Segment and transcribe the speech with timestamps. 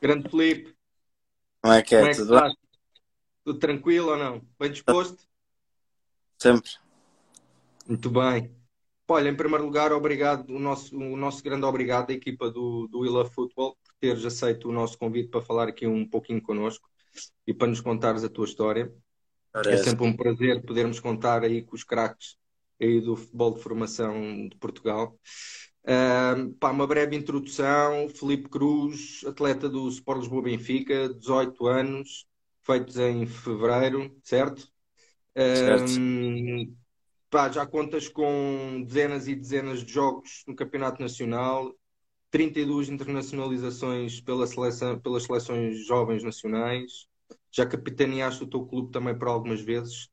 [0.00, 0.76] Grande Felipe.
[1.60, 1.98] Como é que é?
[1.98, 2.56] Como é que Tudo bem?
[3.44, 4.42] Tudo tranquilo ou não?
[4.58, 5.26] Bem disposto?
[6.38, 6.70] Sempre.
[7.86, 8.54] Muito bem.
[9.10, 12.98] Olha, em primeiro lugar, obrigado, o nosso, o nosso grande obrigado à equipa do, do
[12.98, 16.86] Love Football por teres aceito o nosso convite para falar aqui um pouquinho connosco
[17.46, 18.92] e para nos contares a tua história.
[19.54, 19.84] É Parece.
[19.84, 22.36] sempre um prazer podermos contar aí com os craques
[22.80, 25.18] aí do futebol de formação de Portugal.
[26.60, 28.08] Pá, uma breve introdução.
[28.08, 32.26] Felipe Cruz, atleta do Sport Lisboa Benfica, 18 anos,
[32.62, 34.68] feitos em fevereiro, certo?
[35.34, 35.92] Certo.
[37.30, 41.74] Pá, já contas com dezenas e dezenas de jogos no Campeonato Nacional,
[42.30, 47.06] 32 internacionalizações pela seleção, pelas seleções jovens nacionais.
[47.50, 50.08] Já capitaneaste o teu clube também por algumas vezes.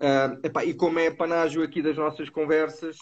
[0.00, 2.96] Ah, epá, e como é panágio aqui das nossas conversas,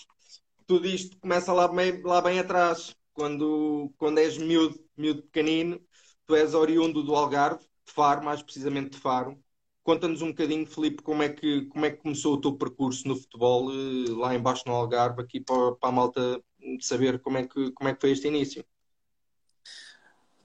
[0.70, 5.80] tudo isto começa lá bem, lá bem atrás, quando, quando és miúdo, miúdo pequenino,
[6.24, 9.36] tu és oriundo do Algarve, de Faro, mais precisamente de Faro.
[9.82, 13.16] Conta-nos um bocadinho, Filipe, como é que, como é que começou o teu percurso no
[13.16, 16.40] futebol, eh, lá embaixo no Algarve, aqui para, para a malta
[16.80, 18.64] saber como é que, como é que foi este início.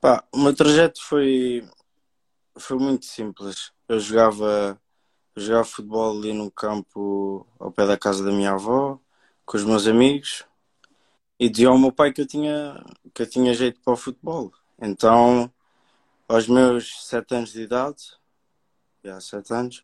[0.01, 1.63] Pá, o meu trajeto foi,
[2.57, 3.71] foi muito simples.
[3.87, 4.81] Eu jogava,
[5.35, 8.99] eu jogava futebol ali num campo ao pé da casa da minha avó,
[9.45, 10.43] com os meus amigos,
[11.39, 14.51] e dizia ao meu pai que eu tinha, que eu tinha jeito para o futebol.
[14.81, 15.51] Então,
[16.27, 18.13] aos meus sete anos de idade,
[19.03, 19.83] já sete anos,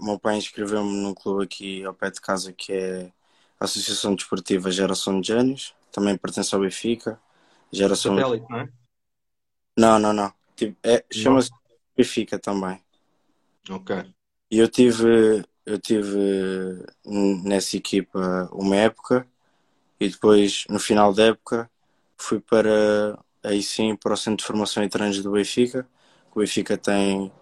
[0.00, 3.12] o meu pai inscreveu-me num clube aqui ao pé de casa que é
[3.60, 7.20] a Associação Desportiva Geração de Gênios, também pertence ao Benfica.
[7.70, 8.68] Geração Satélite, não é?
[9.76, 10.32] Não, não, não.
[10.56, 11.50] Tipo, é, chama-se
[11.96, 12.82] Benfica também.
[13.68, 13.96] Ok.
[14.50, 16.82] E eu tive, eu tive
[17.44, 19.26] nessa equipa uma época
[20.00, 21.70] e depois, no final da época,
[22.16, 25.86] fui para, aí sim, para o Centro de Formação e Treinos do Benfica.
[26.34, 27.32] O Benfica tem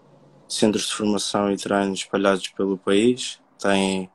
[0.49, 3.41] centros de formação e treinos espalhados pelo país.
[3.61, 4.11] Tem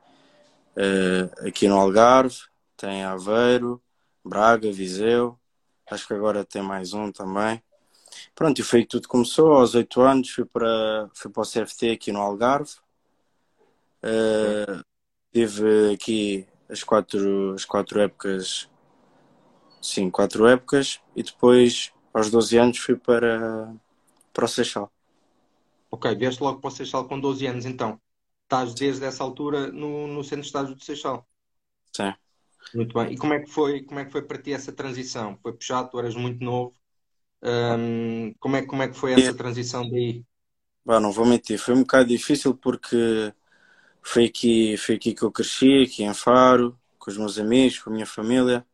[0.76, 2.36] eh, aqui no Algarve,
[2.76, 3.82] tem Aveiro,
[4.24, 5.38] Braga, Viseu.
[5.90, 7.62] Acho que agora tem mais um também.
[8.34, 9.52] Pronto, e foi que tudo começou.
[9.52, 12.72] Aos oito anos fui para, fui para o CFT aqui no Algarve.
[14.02, 14.82] Eh,
[15.32, 18.68] tive aqui as quatro, as quatro épocas,
[19.80, 21.00] sim, quatro épocas.
[21.16, 23.72] E depois, aos 12 anos, fui para,
[24.32, 24.92] para o Seixal.
[25.90, 28.00] Ok, vieste logo para o Seixal com 12 anos, então.
[28.44, 31.26] Estás desde essa altura no, no centro de estágio do Seixal.
[31.92, 32.12] Sim.
[32.74, 33.12] Muito bem.
[33.12, 35.38] E como é que foi, como é que foi para ti essa transição?
[35.42, 36.74] Foi puxado, tu eras muito novo.
[37.42, 40.24] Ahm, como é, como é que foi essa transição daí?
[40.84, 43.32] Bah, não vou mentir, foi um bocado difícil porque
[44.02, 47.90] foi aqui, foi aqui que eu cresci, aqui em Faro, com os meus amigos, com
[47.90, 48.66] a minha família.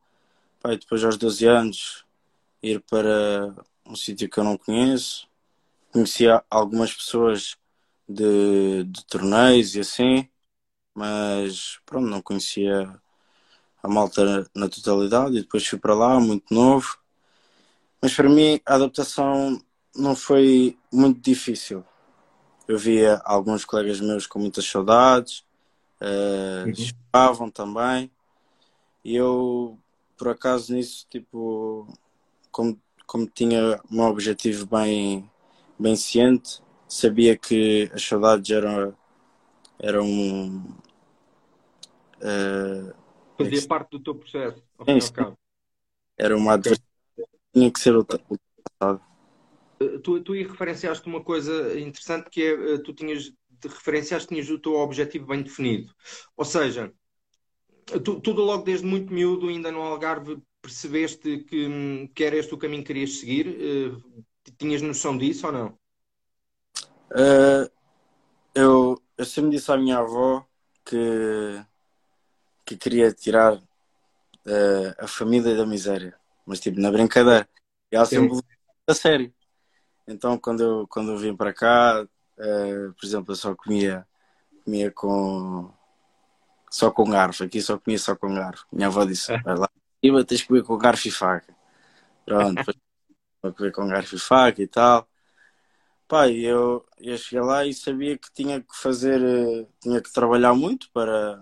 [0.65, 2.05] Depois aos 12 anos
[2.63, 3.55] ir para
[3.87, 5.29] um sítio que eu não conheço.
[5.93, 7.57] Conhecia algumas pessoas
[8.09, 10.29] de, de torneios e assim,
[10.95, 13.01] mas pronto, não conhecia
[13.83, 16.99] a malta na totalidade e depois fui para lá, muito novo.
[18.03, 19.63] Mas para mim a adaptação
[19.95, 21.85] não foi muito difícil.
[22.69, 25.45] Eu via alguns colegas meus com muitas saudades,
[26.01, 26.75] eh, Uhum.
[27.15, 28.11] choravam também,
[29.05, 29.79] e eu,
[30.17, 31.87] por acaso, nisso, tipo,
[32.53, 35.31] como, como tinha um objetivo bem,
[35.79, 38.95] bem ciente, sabia que as saudades eram,
[39.79, 40.05] eram
[42.21, 42.93] é
[43.37, 45.39] que Fazia se- parte do teu processo, ao fim e ao cabo.
[46.19, 47.25] era uma adversidade que
[47.55, 49.08] tinha que ser ultra- ultrapassada.
[49.81, 53.25] Uh, Tu, tu aí referenciaste uma coisa interessante que é, uh, tu tinhas,
[53.61, 55.93] te referenciaste, tinhas o teu objetivo bem definido.
[56.37, 56.93] Ou seja,
[58.05, 62.55] tu, tu logo desde muito miúdo, ainda no Algarve, percebeste que, hum, que era este
[62.55, 63.47] o caminho que querias seguir?
[63.49, 64.25] Uh,
[64.59, 65.79] Tinhas noção disso ou não?
[67.15, 67.71] Eh,
[68.55, 70.47] eu, eu sempre disse à minha avó
[70.85, 71.65] que,
[72.65, 73.61] que queria tirar
[74.47, 76.15] eh, a família da miséria,
[76.47, 77.49] mas tipo na brincadeira.
[77.91, 78.39] E ela sempre
[78.87, 79.33] a sério.
[80.09, 82.07] Então quando eu, quando eu vim para cá,
[82.39, 84.07] eh, por exemplo, eu só comia,
[84.65, 85.71] comia com
[86.71, 87.45] só com garfo.
[87.45, 88.67] Aqui só comia só com garfo.
[88.73, 89.69] Minha avó disse, vai lá,
[90.03, 91.55] e tens que comer com garfo e faca.
[92.25, 92.77] Pronto, depois
[93.57, 95.07] comer com garfo e faca e tal.
[96.09, 100.55] Pá, eu, eu cheguei lá e sabia que tinha que fazer, eh, tinha que trabalhar
[100.55, 101.39] muito para,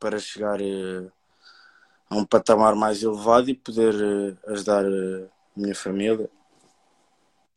[0.00, 1.10] para chegar eh,
[2.08, 3.94] a um patamar mais elevado e poder
[4.46, 6.30] ajudar a minha família.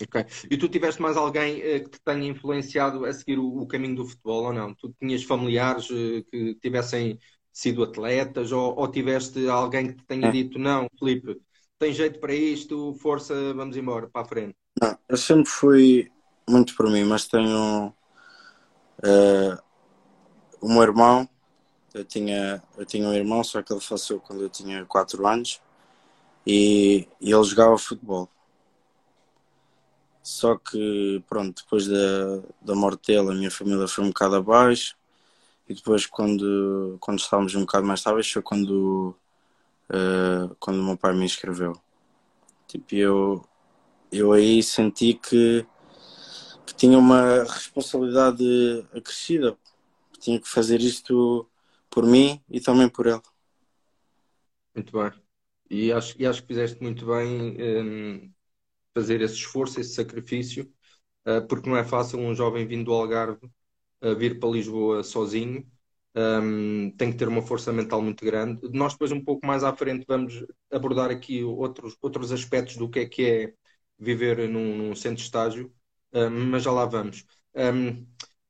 [0.01, 0.25] Ok.
[0.51, 3.95] E tu tiveste mais alguém eh, que te tenha influenciado a seguir o, o caminho
[3.95, 4.73] do futebol ou não?
[4.75, 7.17] Tu tinhas familiares eh, que tivessem
[7.51, 11.39] sido atletas ou, ou tiveste alguém que te tenha dito, não, Filipe,
[11.79, 14.55] tem jeito para isto, força, vamos embora, para a frente?
[14.81, 16.11] Não, eu sempre fui
[16.49, 17.93] muito por mim, mas tenho
[18.99, 19.63] uh,
[20.59, 21.29] o meu irmão,
[21.93, 25.61] eu tinha, eu tinha um irmão, só que ele faleceu quando eu tinha 4 anos
[26.45, 28.29] e, e ele jogava futebol.
[30.25, 34.97] Só que, pronto, depois da, da morte dele, a minha família foi um bocado abaixo.
[35.69, 39.15] E depois, quando, quando estávamos um bocado mais estáveis, foi quando,
[39.91, 41.79] uh, quando o meu pai me inscreveu.
[42.67, 43.45] Tipo, eu,
[44.11, 45.65] eu aí senti que,
[46.65, 48.43] que tinha uma responsabilidade
[48.95, 49.55] acrescida.
[50.19, 51.47] Tinha que fazer isto
[51.89, 53.21] por mim e também por ele.
[54.73, 55.11] Muito bem.
[55.69, 58.34] E acho, e acho que fizeste muito bem um,
[58.95, 60.71] fazer esse esforço, esse sacrifício,
[61.27, 63.45] uh, porque não é fácil um jovem vindo do Algarve
[64.01, 65.67] uh, vir para Lisboa sozinho.
[66.17, 68.69] Um, tem que ter uma força mental muito grande.
[68.71, 72.99] Nós depois um pouco mais à frente vamos abordar aqui outros, outros aspectos do que
[72.99, 73.53] é que é
[73.99, 75.73] viver num, num centro de estágio,
[76.13, 77.25] um, mas já lá vamos.
[77.53, 78.05] Um,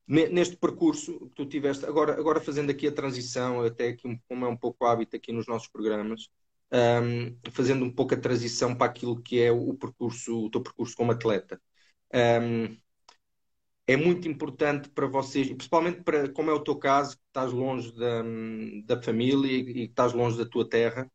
[0.08, 4.48] neste percurso que tu tiveste, agora, agora fazendo aqui a transição, até aqui como é
[4.48, 6.30] um pouco hábito aqui nos nossos programas,
[6.72, 10.96] um, fazendo um pouco a transição para aquilo que é o percurso, o teu percurso
[10.96, 11.62] como atleta.
[12.14, 12.78] Um,
[13.88, 17.94] é muito importante para vocês, principalmente para, como é o teu caso, que estás longe
[17.96, 18.24] da,
[18.86, 21.10] da família e que estás longe da tua terra,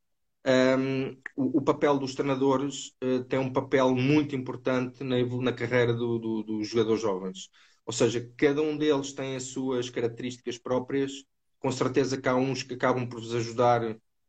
[0.46, 5.92] um, o, o, papel dos treinadores uh, tem um papel muito importante na, na carreira
[5.92, 7.50] do, do, dos jogadores jovens.
[7.84, 11.24] Ou seja, cada um deles tem as suas características próprias.
[11.58, 13.82] Com certeza que há uns que acabam por vos ajudar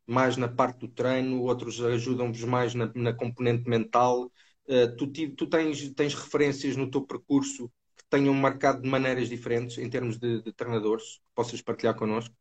[0.06, 4.32] mais na parte do treino, outros ajudam-vos mais na, na, componente mental.
[4.68, 9.78] Uh, tu, tu tens, tens referências no teu percurso que tenham marcado de maneiras diferentes
[9.78, 12.36] em termos de, de treinadores que possas partilhar connosco?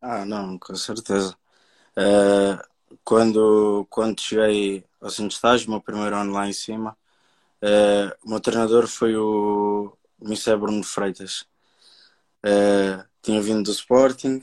[0.00, 1.36] Ah, não, com certeza.
[1.96, 2.62] Uh,
[3.04, 6.96] quando, quando cheguei ao centro de estágio, meu primeiro ano lá em cima,
[7.62, 10.56] uh, o meu treinador foi o Mr.
[10.56, 11.46] Bruno Freitas.
[12.44, 14.40] Uh, tinha vindo do Sporting,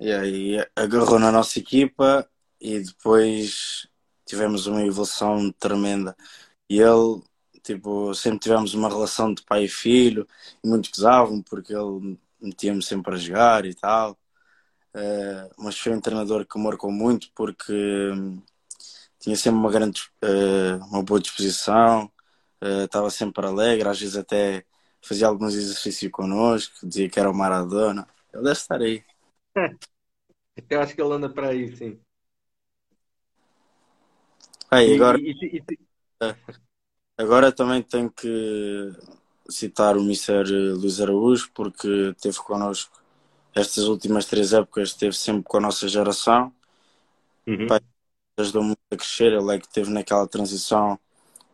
[0.00, 2.28] e aí agarrou na nossa equipa
[2.60, 3.88] e depois
[4.26, 6.16] tivemos uma evolução tremenda.
[6.68, 7.22] E ele,
[7.62, 10.26] tipo, sempre tivemos uma relação de pai e filho,
[10.62, 14.18] e muitos gozavam porque ele metia-me sempre a jogar e tal.
[14.94, 17.72] Uh, mas foi um treinador que marcou muito porque
[18.12, 18.40] hum,
[19.18, 22.10] tinha sempre uma grande, uh, uma boa disposição,
[22.62, 24.64] uh, estava sempre alegre, às vezes até
[25.02, 28.06] fazia alguns exercícios connosco, dizia que era o Maradona.
[28.32, 29.04] Ele deve estar aí.
[30.70, 32.00] Eu acho que ele anda para aí, sim.
[34.70, 35.78] Aí, agora, e, e, e,
[36.22, 36.36] é.
[37.18, 38.92] agora também tenho que
[39.48, 40.72] citar o Mr.
[40.72, 43.00] Luís Araújo, porque esteve connosco
[43.54, 46.52] estas últimas três épocas, esteve sempre com a nossa geração.
[47.46, 47.66] Uhum.
[48.36, 49.32] ajudou muito a crescer.
[49.32, 50.98] Ele é que esteve naquela transição,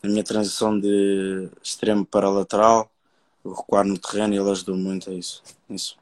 [0.03, 2.91] na minha transição de extremo para lateral,
[3.44, 5.43] recuar no terreno, ele ajudou muito a isso.
[5.69, 6.00] isso.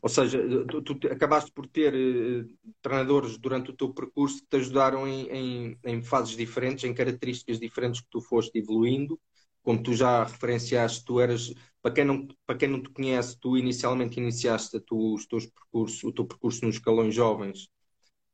[0.00, 2.46] Ou seja, tu, tu acabaste por ter uh,
[2.80, 7.58] treinadores durante o teu percurso que te ajudaram em, em, em, fases diferentes, em características
[7.58, 9.20] diferentes que tu foste evoluindo.
[9.62, 13.56] Como tu já referenciaste, tu eras, para quem não, para quem não te conhece, tu
[13.56, 17.68] inicialmente iniciaste tu, os teus percursos, o teu percurso nos escalões jovens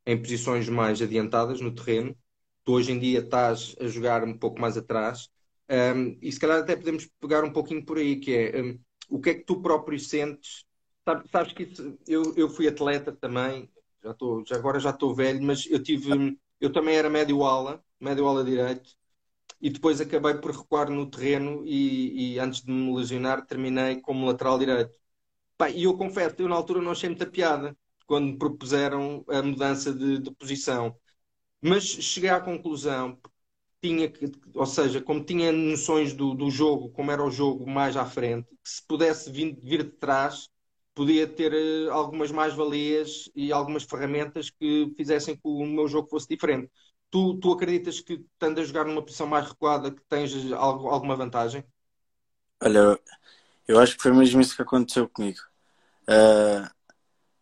[0.05, 2.15] em posições mais adiantadas no terreno.
[2.65, 5.29] Tu hoje em dia estás a jogar um pouco mais atrás.
[5.69, 9.19] Um, e se calhar até podemos pegar um pouquinho por aí, que é um, o
[9.21, 10.65] que é que tu próprio sentes
[11.31, 13.69] sabes que isso, eu, eu fui atleta também,
[14.03, 17.83] já estou, já agora já estou velho, mas eu tive, eu também era médio ala,
[17.99, 18.89] médio ala direito,
[19.61, 24.25] e depois acabei por recuar no terreno e, e antes de me lesionar terminei como
[24.27, 24.93] lateral direito.
[25.75, 27.77] e eu confesso, eu na altura não achei muita piada
[28.07, 30.95] quando me propuseram a mudança de, de posição.
[31.61, 33.19] Mas cheguei à conclusão,
[33.81, 37.97] tinha que, ou seja, como tinha noções do, do jogo, como era o jogo mais
[37.97, 40.49] à frente, que se pudesse vir, vir de trás,
[40.99, 46.27] podia ter eh, algumas mais-valias e algumas ferramentas que fizessem que o meu jogo fosse
[46.27, 46.69] diferente.
[47.09, 51.15] Tu, tu acreditas que, estando a jogar numa posição mais recuada, que tens algo, alguma
[51.15, 51.63] vantagem?
[52.61, 52.99] Olha,
[53.65, 55.39] eu acho que foi mesmo isso que aconteceu comigo.
[56.01, 56.69] Uh,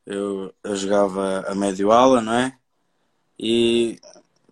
[0.05, 2.55] eu, eu jogava a médio ala, não é?
[3.39, 3.99] E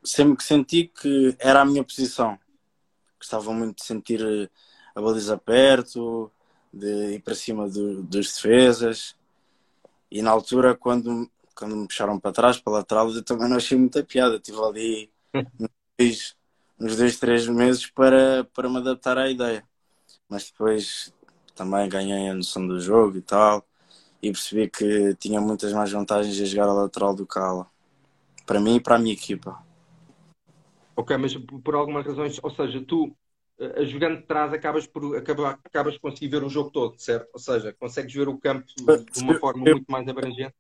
[0.04, 2.40] sempre que senti que era a minha posição.
[3.20, 4.50] Gostava muito de sentir
[4.96, 6.32] a baliza perto,
[6.76, 9.16] de ir para cima do, dos defesas.
[10.12, 13.56] E na altura, quando, quando me puxaram para trás, para a lateral, eu também não
[13.56, 14.36] achei muita piada.
[14.36, 15.12] Estive ali
[16.00, 16.36] uns,
[16.80, 19.64] uns dois, três meses para, para me adaptar à ideia.
[20.28, 21.14] Mas depois
[21.56, 23.66] também ganhei a noção do jogo e tal.
[24.22, 27.68] E percebi que tinha muitas mais vantagens a jogar a lateral do que a ala.
[28.46, 29.64] Para mim e para a minha equipa.
[30.96, 33.16] Ok, mas por algumas razões, ou seja, tu
[33.86, 37.30] jogando de trás acabas por acabas, acabas conseguir ver o jogo todo, certo?
[37.34, 40.56] Ou seja, consegues ver o campo de uma forma muito mais abrangente.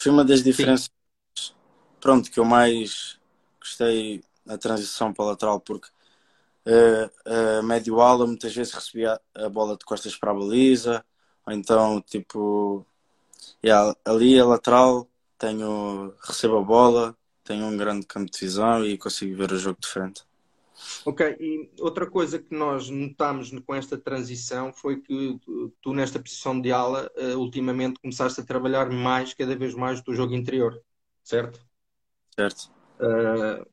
[0.00, 0.90] Foi uma das diferenças,
[1.36, 1.52] Sim.
[2.00, 3.20] pronto, que eu mais
[3.60, 5.88] gostei na transição para a lateral, porque
[6.66, 11.04] uh, uh, médio ala muitas vezes recebia a bola de costas para a baliza,
[11.46, 12.84] ou então tipo
[13.64, 15.08] yeah, ali a lateral
[15.38, 19.78] tenho, recebo a bola, tenho um grande campo de visão e consigo ver o jogo
[19.80, 20.22] de frente.
[21.04, 25.38] Ok, e outra coisa que nós notámos com esta transição foi que
[25.80, 30.14] tu, nesta posição de ala, uh, ultimamente começaste a trabalhar mais, cada vez mais, do
[30.14, 30.80] jogo interior,
[31.22, 31.60] certo?
[32.34, 32.70] Certo.
[33.00, 33.66] Uh,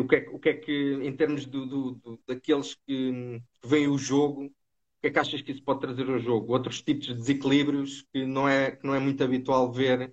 [0.00, 3.88] o que, é, o que é que, em termos do, do, do, daqueles que veem
[3.88, 6.52] o jogo, o que é que achas que isso pode trazer ao jogo?
[6.52, 10.12] Outros tipos de desequilíbrios que não é, que não é muito habitual ver.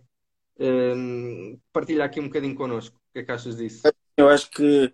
[0.57, 2.95] Um, partilha aqui um bocadinho connosco.
[2.95, 3.81] O que é que achas disso?
[4.15, 4.93] Eu acho que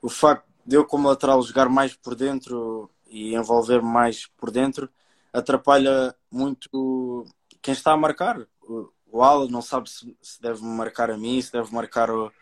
[0.00, 4.88] o facto de eu, como lateral, jogar mais por dentro e envolver mais por dentro
[5.32, 7.26] atrapalha muito
[7.60, 8.46] quem está a marcar.
[8.62, 12.32] O, o Al não sabe se, deve marcar a mim, se deve marcar o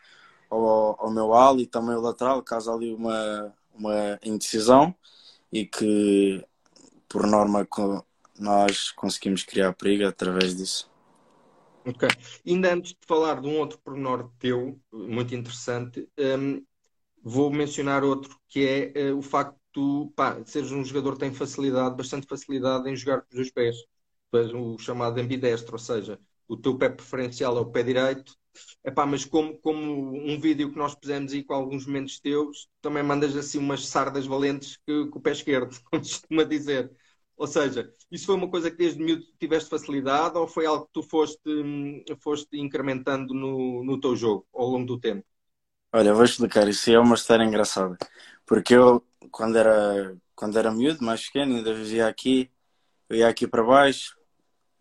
[0.54, 4.94] ao, meu ala e também o lateral, caso ali uma, uma indecisão
[5.50, 6.44] e que
[7.08, 7.66] por norma
[8.38, 10.90] nós conseguimos criar perigo através disso.
[11.84, 12.08] Ok.
[12.46, 16.62] Ainda antes de falar de um outro pormenor teu, muito interessante, um,
[17.22, 20.12] vou mencionar outro que é uh, o facto de tu
[20.46, 23.76] seres um jogador que tem facilidade, bastante facilidade em jogar com os dois pés.
[24.54, 28.36] O chamado ambidestro, ou seja, o teu pé preferencial é o pé direito
[28.84, 33.02] Epá, mas como, como um vídeo que nós pusemos aí com alguns momentos teus, também
[33.02, 36.90] mandas assim umas sardas valentes que, com o pé esquerdo, como costuma dizer.
[37.36, 40.92] Ou seja, isso foi uma coisa que desde miúdo tiveste facilidade ou foi algo que
[40.92, 41.40] tu foste,
[42.20, 45.24] foste incrementando no, no teu jogo ao longo do tempo?
[45.92, 46.68] Olha, vou explicar.
[46.68, 47.96] Isso é uma história engraçada.
[48.46, 52.50] Porque eu, quando era, quando era miúdo, mais pequeno, ainda vivia aqui,
[53.08, 54.16] eu ia aqui para baixo,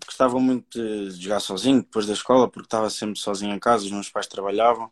[0.05, 3.91] gostava muito de jogar sozinho depois da escola, porque estava sempre sozinho em casa, os
[3.91, 4.91] meus pais trabalhavam,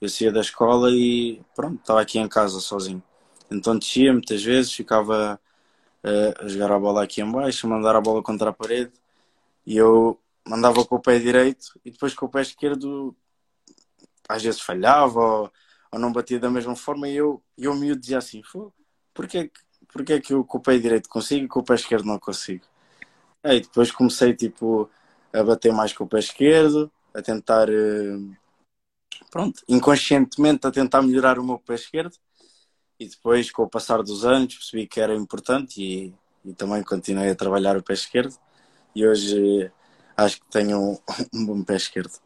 [0.00, 3.02] eu saía da escola e pronto, estava aqui em casa sozinho.
[3.50, 5.40] Então descia muitas vezes, ficava
[6.04, 8.92] uh, a jogar a bola aqui em baixo, a mandar a bola contra a parede
[9.66, 13.16] e eu mandava com o pé direito e depois com o pé esquerdo
[14.28, 15.52] às vezes falhava ou,
[15.92, 18.42] ou não batia da mesma forma e eu, eu me dizia assim,
[19.12, 19.50] porquê,
[19.92, 22.64] porquê que eu com o pé direito consigo e com o pé esquerdo não consigo?
[23.42, 24.90] Aí depois comecei tipo
[25.32, 28.18] a bater mais com o pé esquerdo, a tentar eh,
[29.30, 32.16] pronto, inconscientemente a tentar melhorar o meu pé esquerdo
[32.98, 36.14] e depois com o passar dos anos percebi que era importante e,
[36.44, 38.36] e também continuei a trabalhar o pé esquerdo
[38.94, 39.70] e hoje
[40.16, 40.98] acho que tenho um,
[41.34, 42.23] um bom pé esquerdo.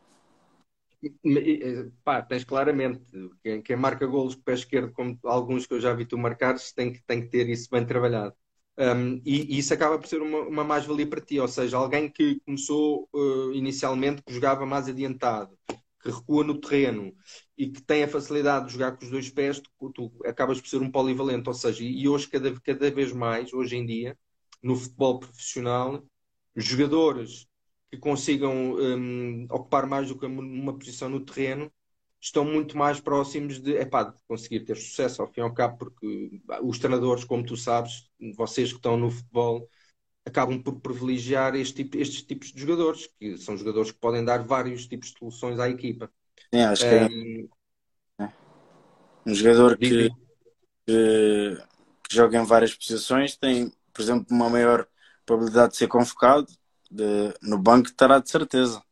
[2.03, 3.01] Pá, tens claramente
[3.43, 6.57] quem, quem marca golos o pé esquerdo, como alguns que eu já vi tu marcar,
[6.75, 8.35] tem que, tem que ter isso bem trabalhado.
[8.77, 12.09] Um, e, e, isso acaba por ser uma, uma mais-valia para ti, ou seja, alguém
[12.09, 15.57] que começou uh, inicialmente, que jogava mais adiantado,
[16.01, 17.13] que recua no terreno
[17.57, 20.69] e que tem a facilidade de jogar com os dois pés, tu, tu acabas por
[20.69, 24.17] ser um polivalente, ou seja, e hoje cada, cada vez mais, hoje em dia,
[24.63, 26.05] no futebol profissional,
[26.57, 27.49] jogadores
[27.91, 31.73] que consigam um, ocupar mais do que uma posição no terreno
[32.21, 35.79] estão muito mais próximos de, epá, de conseguir ter sucesso ao fim e ao cabo,
[35.79, 39.69] porque os treinadores, como tu sabes, vocês que estão no futebol,
[40.27, 44.43] acabam por privilegiar este tipo, estes tipos de jogadores, que são jogadores que podem dar
[44.43, 46.11] vários tipos de soluções à equipa.
[46.53, 47.49] Sim, acho que um,
[48.21, 48.33] é
[49.27, 50.11] um jogador que,
[50.87, 51.59] que,
[52.09, 54.87] que, joga em várias posições tem, por exemplo, uma maior
[55.25, 56.47] probabilidade de ser convocado
[56.91, 58.83] de, no banco estará de certeza.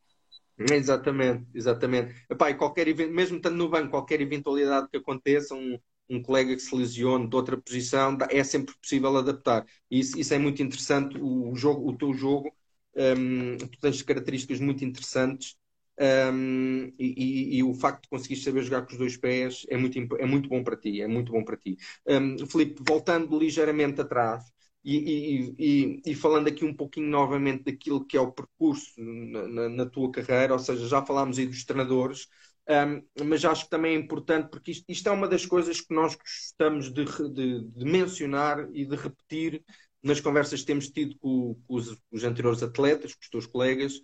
[0.58, 2.14] Exatamente, exatamente.
[2.30, 6.74] Epá, qualquer mesmo estando no banco, qualquer eventualidade que aconteça, um, um colega que se
[6.74, 9.66] lesione de outra posição, é sempre possível adaptar.
[9.90, 11.18] Isso, isso é muito interessante.
[11.20, 12.50] O, jogo, o teu jogo,
[12.96, 15.56] um, tu tens características muito interessantes
[15.98, 19.76] um, e, e, e, o facto de conseguir saber jogar com os dois pés é
[19.76, 21.00] muito, é muito bom para ti.
[21.02, 21.76] É muito bom para ti.
[22.06, 24.44] Um, Filipe, voltando ligeiramente atrás,
[24.88, 29.68] e, e, e, falando aqui um pouquinho novamente daquilo que é o percurso na, na,
[29.68, 32.28] na tua carreira, ou seja, já falámos aí dos treinadores,
[32.68, 35.92] um, mas acho que também é importante porque isto, isto, é uma das coisas que
[35.92, 39.64] nós gostamos de, de, de, mencionar e de repetir
[40.02, 43.96] nas conversas que temos tido com, com os, os, anteriores atletas, com os teus colegas,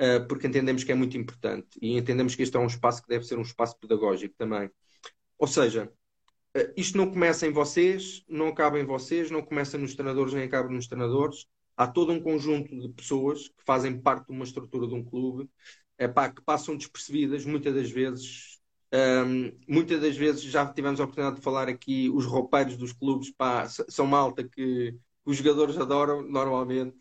[0.00, 3.08] uh, porque entendemos que é muito importante e entendemos que este é um espaço que
[3.08, 4.70] deve ser um espaço pedagógico também.
[5.38, 5.90] Ou seja,
[6.76, 10.68] isto não começa em vocês, não acaba em vocês, não começa nos treinadores, nem acaba
[10.68, 11.46] nos treinadores.
[11.76, 15.48] Há todo um conjunto de pessoas que fazem parte de uma estrutura de um clube
[15.98, 18.58] epá, que passam despercebidas muitas das vezes
[18.92, 23.30] Um, muitas das vezes já tivemos a oportunidade de falar aqui, os roupeiros dos clubes
[23.30, 26.96] pá, são malta que os jogadores adoram normalmente,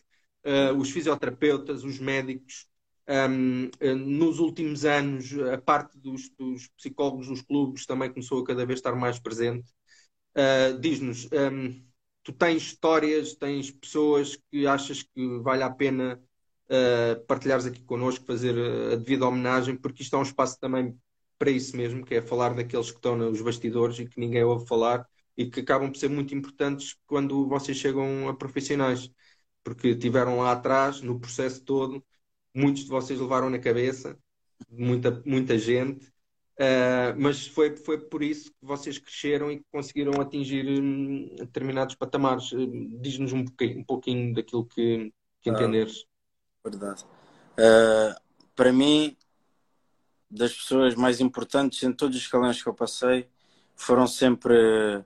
[0.45, 2.67] uh, os fisioterapeutas, os médicos.
[3.09, 8.45] Um, uh, nos últimos anos, a parte dos, dos, psicólogos dos clubes também começou a
[8.45, 9.67] cada vez estar mais presente.
[10.35, 11.83] Uh, Diz-nos, um,
[12.23, 16.21] tu tens histórias, tens pessoas que achas que vale a pena
[16.69, 18.55] uh, partilhares aqui connosco, fazer
[18.93, 20.95] a devida homenagem, porque isto é um espaço também
[21.39, 24.67] para isso mesmo, que é falar daqueles que estão nos bastidores e que ninguém ouve
[24.67, 29.09] falar e que acabam por ser muito importantes quando vocês chegam a profissionais,
[29.63, 32.03] porque tiveram lá atrás, no processo todo,
[32.59, 34.17] muitos de vocês levaram na cabeça,
[34.69, 36.05] muita, muita gente,
[36.59, 42.51] uh, mas foi, foi por isso que vocês cresceram e conseguiram atingir um, determinados patamares.
[42.51, 42.67] Uh,
[43.01, 46.05] Diz-nos um pouquinho, um pouquinho daquilo que, que ah, entenderes.
[46.63, 47.05] Verdade.
[47.53, 48.19] Uh,
[48.55, 49.15] para mim,
[50.29, 53.27] das pessoas mais importantes em todos os escalões que eu passei
[53.75, 55.03] foram sempre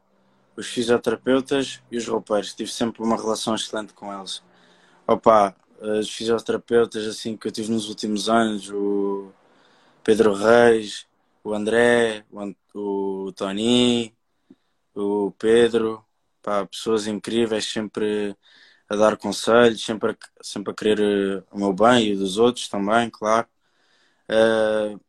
[0.56, 2.54] os fisioterapeutas e os roupeiros.
[2.54, 4.44] Tive sempre uma relação excelente com eles.
[5.08, 9.32] Opa, os fisioterapeutas assim que eu tive nos últimos anos, o
[10.04, 11.08] Pedro Reis,
[11.44, 14.16] o André, o, o Tony,
[14.96, 16.06] o Pedro,
[16.42, 18.36] pá, pessoas incríveis, sempre
[18.90, 22.68] a dar conselhos, sempre a, sempre a querer o meu bem e o dos outros
[22.70, 23.48] também, claro.
[24.30, 25.00] Uh,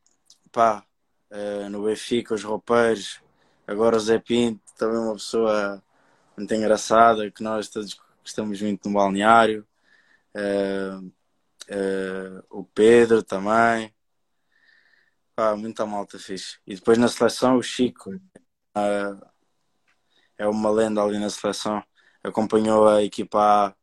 [0.52, 0.85] pá,
[1.31, 3.21] uh, no Benfica, os roupeiros,
[3.66, 5.83] agora o Zé Pinto, também uma pessoa
[6.37, 9.66] muito engraçada, que nós todos gostamos muito no balneário.
[10.37, 13.95] Uh, uh, o Pedro também.
[15.59, 16.59] Muita malta fixe.
[16.67, 18.11] E depois na seleção o Chico.
[20.38, 21.83] é uma lenda ali na seleção.
[22.23, 23.75] Acompanhou a equipa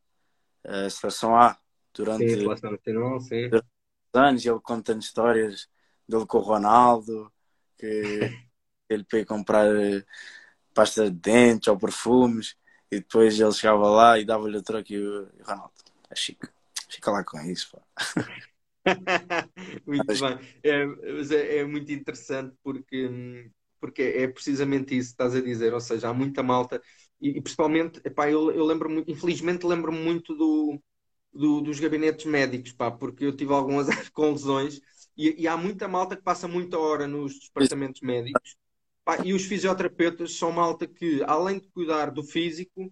[0.65, 1.57] A, a seleção A
[1.93, 3.49] durante, sim, nacional, sim.
[3.49, 3.67] durante
[4.13, 5.67] anos e ele conta histórias
[6.07, 7.31] dele com o Ronaldo,
[7.77, 8.19] que
[8.89, 10.03] ele foi comprar eh,
[10.73, 12.55] pasta de dentes ou perfumes
[12.91, 15.70] e depois ele chegava lá e dava-lhe o troco e o Ronaldo,
[16.11, 16.47] é chique,
[16.89, 17.71] fica lá com isso.
[17.71, 17.81] Pá.
[19.85, 20.83] muito bem, é,
[21.33, 26.09] é, é, muito interessante porque, porque é precisamente isso que estás a dizer, ou seja,
[26.09, 26.81] há muita malta
[27.19, 30.81] e, e principalmente, epá, eu, eu lembro infelizmente lembro-me muito do,
[31.31, 34.81] do, dos gabinetes médicos, pá, porque eu tive algumas com lesões
[35.15, 38.55] e, e, há muita malta que passa muita hora nos departamentos médicos.
[39.03, 42.91] Pá, e os fisioterapeutas são malta que, além de cuidar do físico,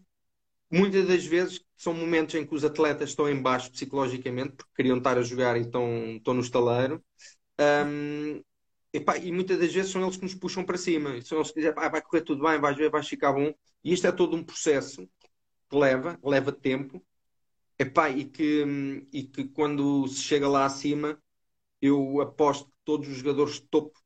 [0.72, 4.98] muitas das vezes são momentos em que os atletas estão em baixo psicologicamente, porque queriam
[4.98, 7.04] estar a jogar e estão, estão no estaleiro.
[7.60, 8.44] Um,
[8.94, 11.22] e, pá, e, muitas das vezes são eles que nos puxam para cima.
[11.22, 13.54] São eles que dizem, ah, vai correr tudo bem, vais ver, vais ficar bom.
[13.84, 15.08] E isto é todo um processo
[15.70, 17.04] que leva, leva tempo.
[17.78, 21.22] Epá, e, que, e que quando se chega lá acima
[21.82, 24.00] eu aposto que todos os jogadores de topo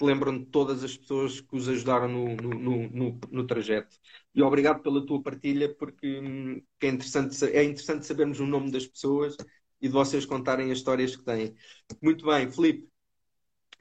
[0.00, 3.96] lembram de todas as pessoas que os ajudaram no, no, no, no trajeto.
[4.34, 8.86] E obrigado pela tua partilha, porque hum, é, interessante, é interessante sabermos o nome das
[8.86, 9.36] pessoas
[9.80, 11.54] e de vocês contarem as histórias que têm.
[12.02, 12.88] Muito bem, Felipe.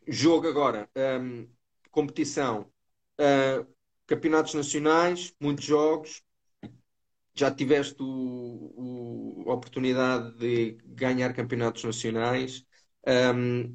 [0.08, 0.90] Jogo agora.
[1.22, 1.48] Um,
[1.92, 2.72] competição.
[3.20, 3.68] Uh,
[4.08, 6.24] campeonatos nacionais, muitos jogos.
[7.36, 12.66] Já tiveste a oportunidade de ganhar campeonatos nacionais.
[13.08, 13.74] Um,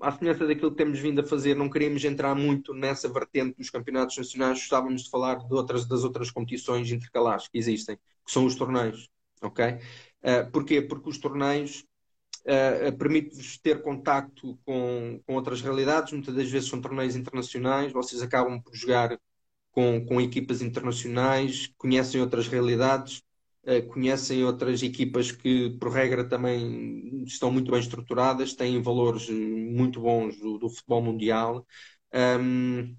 [0.00, 3.70] à semelhança daquilo que temos vindo a fazer, não queríamos entrar muito nessa vertente dos
[3.70, 8.44] campeonatos nacionais, gostávamos de falar de outras, das outras competições intercalares que existem, que são
[8.44, 9.08] os torneios.
[9.40, 9.64] Ok?
[9.64, 10.82] Uh, porquê?
[10.82, 11.84] Porque os torneios
[12.40, 18.20] uh, permitem-vos ter contacto com, com outras realidades, muitas das vezes são torneios internacionais, vocês
[18.20, 19.18] acabam por jogar
[19.70, 23.22] com, com equipas internacionais, conhecem outras realidades
[23.92, 30.00] conhecem outras equipas que, por regra, também estão muito bem estruturadas, têm valores eh, muito
[30.00, 31.66] bons do, do futebol mundial.
[32.12, 32.96] Um,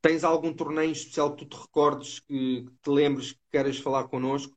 [0.00, 4.04] tens algum torneio especial que tu te recordes, que, que te lembres que queres falar
[4.04, 4.56] connosco?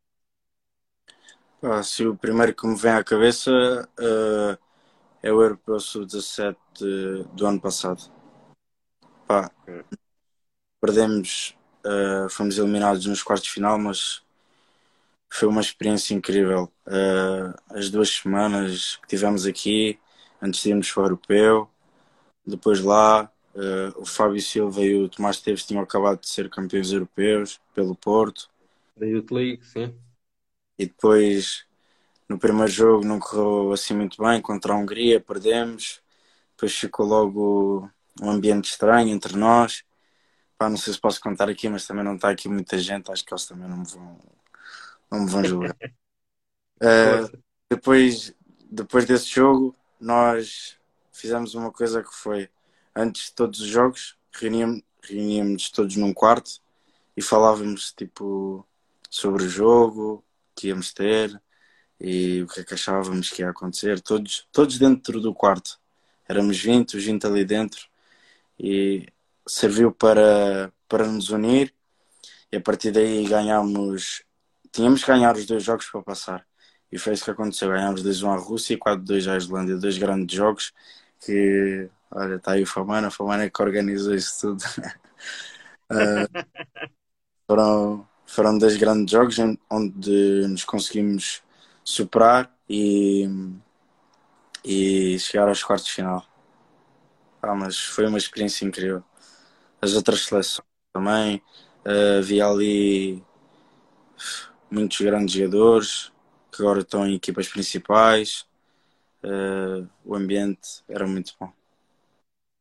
[1.62, 3.52] Ah, se o primeiro que me vem à cabeça
[4.00, 4.58] uh,
[5.24, 6.56] é o Europeu Sub-17
[7.34, 8.12] do ano passado.
[9.28, 9.52] Pá,
[10.80, 14.27] perdemos, uh, fomos eliminados nos quartos de final, mas
[15.30, 16.72] foi uma experiência incrível.
[16.86, 20.00] Uh, as duas semanas que tivemos aqui,
[20.42, 21.70] antes de irmos para o europeu,
[22.46, 26.92] depois lá, uh, o Fábio Silva e o Tomás Teves tinham acabado de ser campeões
[26.92, 28.50] europeus pelo Porto.
[28.96, 29.94] Da Youth League, sim.
[30.80, 31.66] E depois,
[32.30, 36.02] no primeiro jogo, não correu assim muito bem contra a Hungria, perdemos.
[36.56, 37.90] Depois ficou logo
[38.22, 39.84] um ambiente estranho entre nós.
[40.58, 43.24] Pá, não sei se posso contar aqui, mas também não está aqui muita gente, acho
[43.24, 44.18] que eles também não me vão
[45.12, 45.76] não me vão julgar.
[46.82, 48.34] uh, depois,
[48.70, 50.78] depois desse jogo, nós
[51.12, 52.50] fizemos uma coisa que foi
[52.96, 56.62] antes de todos os jogos, reuníamos, reuníamos todos num quarto
[57.16, 58.66] e falávamos tipo
[59.10, 60.24] sobre o jogo
[60.56, 61.42] que íamos ter
[62.00, 65.80] e o que é que achávamos que ia acontecer, todos, todos dentro do quarto.
[66.28, 67.88] Éramos 20, os 20 ali dentro
[68.60, 69.08] e
[69.48, 71.74] serviu para, para nos unir
[72.52, 74.24] e a partir daí ganhámos.
[74.72, 76.46] Tínhamos que ganhar os dois jogos para passar.
[76.92, 77.70] E foi isso que aconteceu.
[77.70, 79.78] Ganhámos 2-1 à Rússia e 4-2 à Islândia.
[79.78, 80.74] Dois grandes jogos
[81.20, 84.64] que, olha, está aí o Famana, o Famana é que organizou isso tudo.
[85.92, 86.28] uh,
[87.48, 89.38] foram, foram dois grandes jogos
[89.70, 91.42] onde nos conseguimos
[91.84, 93.30] superar e,
[94.64, 96.26] e chegar aos quartos de final.
[97.42, 99.04] Ah, mas foi uma experiência incrível.
[99.82, 101.42] As outras seleções também,
[101.86, 103.24] uh, havia ali
[104.70, 106.12] muitos grandes jogadores
[106.52, 108.48] que agora estão em equipas principais.
[109.24, 111.52] Uh, o ambiente era muito bom.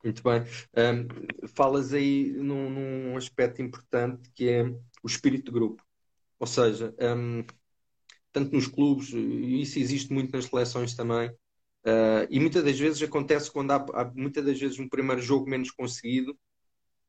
[0.03, 0.43] Muito bem.
[0.77, 4.63] Um, falas aí num, num, aspecto importante que é
[5.03, 5.83] o espírito de grupo.
[6.39, 7.45] Ou seja, um,
[8.33, 13.03] tanto nos clubes, e isso existe muito nas seleções também, uh, e muitas das vezes
[13.03, 16.39] acontece quando há, há, muitas das vezes um primeiro jogo menos conseguido,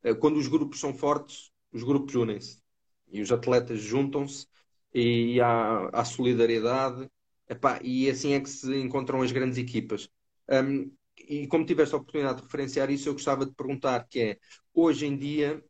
[0.06, 2.62] uh, quando os grupos são fortes, os grupos unem-se
[3.12, 4.48] e os atletas juntam-se
[4.94, 7.10] e há, há solidariedade
[7.50, 10.10] epá, e assim é que se encontram as grandes equipas.
[10.50, 14.38] Um, e como tiveste a oportunidade de referenciar isso, eu gostava de perguntar que é,
[14.74, 15.64] hoje em dia,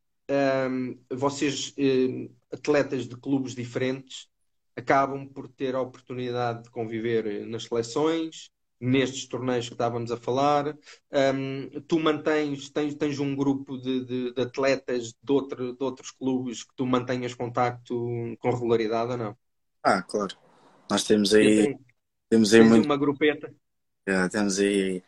[0.70, 4.28] um, vocês, um, atletas de clubes diferentes,
[4.76, 10.78] acabam por ter a oportunidade de conviver nas seleções, nestes torneios que estávamos a falar.
[11.12, 16.12] Um, tu mantens, tens, tens um grupo de, de, de atletas de, outro, de outros
[16.12, 17.96] clubes que tu mantenhas contacto
[18.40, 19.38] com regularidade ou não?
[19.84, 20.36] Ah, claro.
[20.90, 21.78] Nós temos aí,
[22.30, 22.86] temos aí muito...
[22.86, 23.54] uma grupeta.
[24.32, 25.04] Temos aí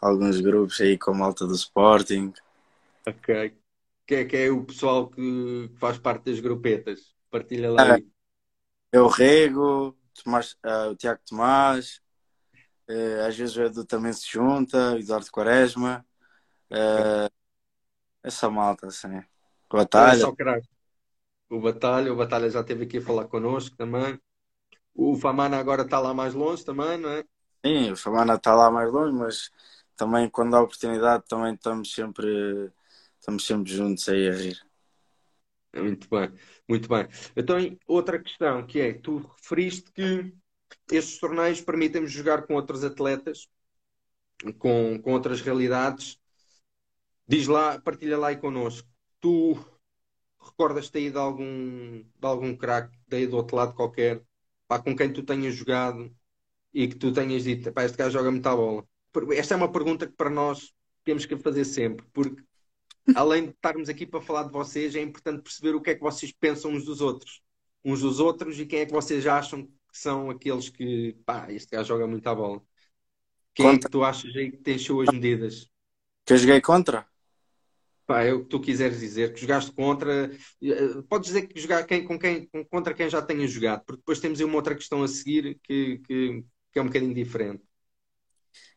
[0.00, 2.32] alguns grupos aí com a malta do Sporting.
[3.06, 3.54] Ok.
[4.06, 7.14] Que é, que é o pessoal que faz parte das grupetas?
[7.30, 7.94] Partilha lá.
[7.94, 8.00] Ah,
[8.92, 12.00] é o Rego, Tomás, uh, o Tiago Tomás,
[12.88, 16.04] uh, às vezes o Edu também se junta, o Eduardo Quaresma.
[16.70, 17.32] Uh,
[18.22, 19.18] essa malta, assim.
[19.70, 20.26] O Batalha.
[21.50, 24.18] O Batalha, o Batalha já esteve aqui a falar connosco também.
[24.94, 27.24] O Famana agora está lá mais longe também, não é?
[27.64, 29.50] Sim, o Famana está lá mais longe, mas
[29.96, 32.72] também quando há oportunidade também estamos sempre,
[33.18, 34.58] estamos sempre juntos aí a rir.
[35.74, 36.32] Muito bem,
[36.68, 37.08] muito bem.
[37.36, 40.32] Então, outra questão que é, tu referiste que
[40.90, 43.48] estes torneios permitem-nos jogar com outros atletas,
[44.58, 46.18] com, com outras realidades.
[47.26, 48.88] Diz lá, partilha lá aí connosco.
[49.20, 49.58] Tu
[50.40, 54.22] recordas-te aí de algum, de algum craque daí do outro lado qualquer,
[54.68, 56.14] pá, com quem tu tenhas jogado
[56.72, 58.86] e que tu tenhas dito, pá, este gajo joga muita bola?
[59.32, 60.72] Esta é uma pergunta que para nós
[61.04, 62.42] temos que fazer sempre, porque
[63.14, 66.00] além de estarmos aqui para falar de vocês, é importante perceber o que é que
[66.00, 67.42] vocês pensam uns dos outros.
[67.84, 71.70] Uns dos outros e quem é que vocês acham que são aqueles que, pá, este
[71.70, 72.60] gajo joga muito à bola.
[73.54, 73.78] Quem contra.
[73.78, 75.70] é que tu achas aí que tem suas medidas?
[76.26, 77.06] Que eu joguei contra?
[78.04, 80.32] Pá, é o que tu quiseres dizer, que jogaste contra.
[80.60, 84.18] Eh, podes dizer que jogar quem, com quem, contra quem já tenhas jogado, porque depois
[84.18, 87.62] temos aí uma outra questão a seguir que, que, que é um bocadinho diferente.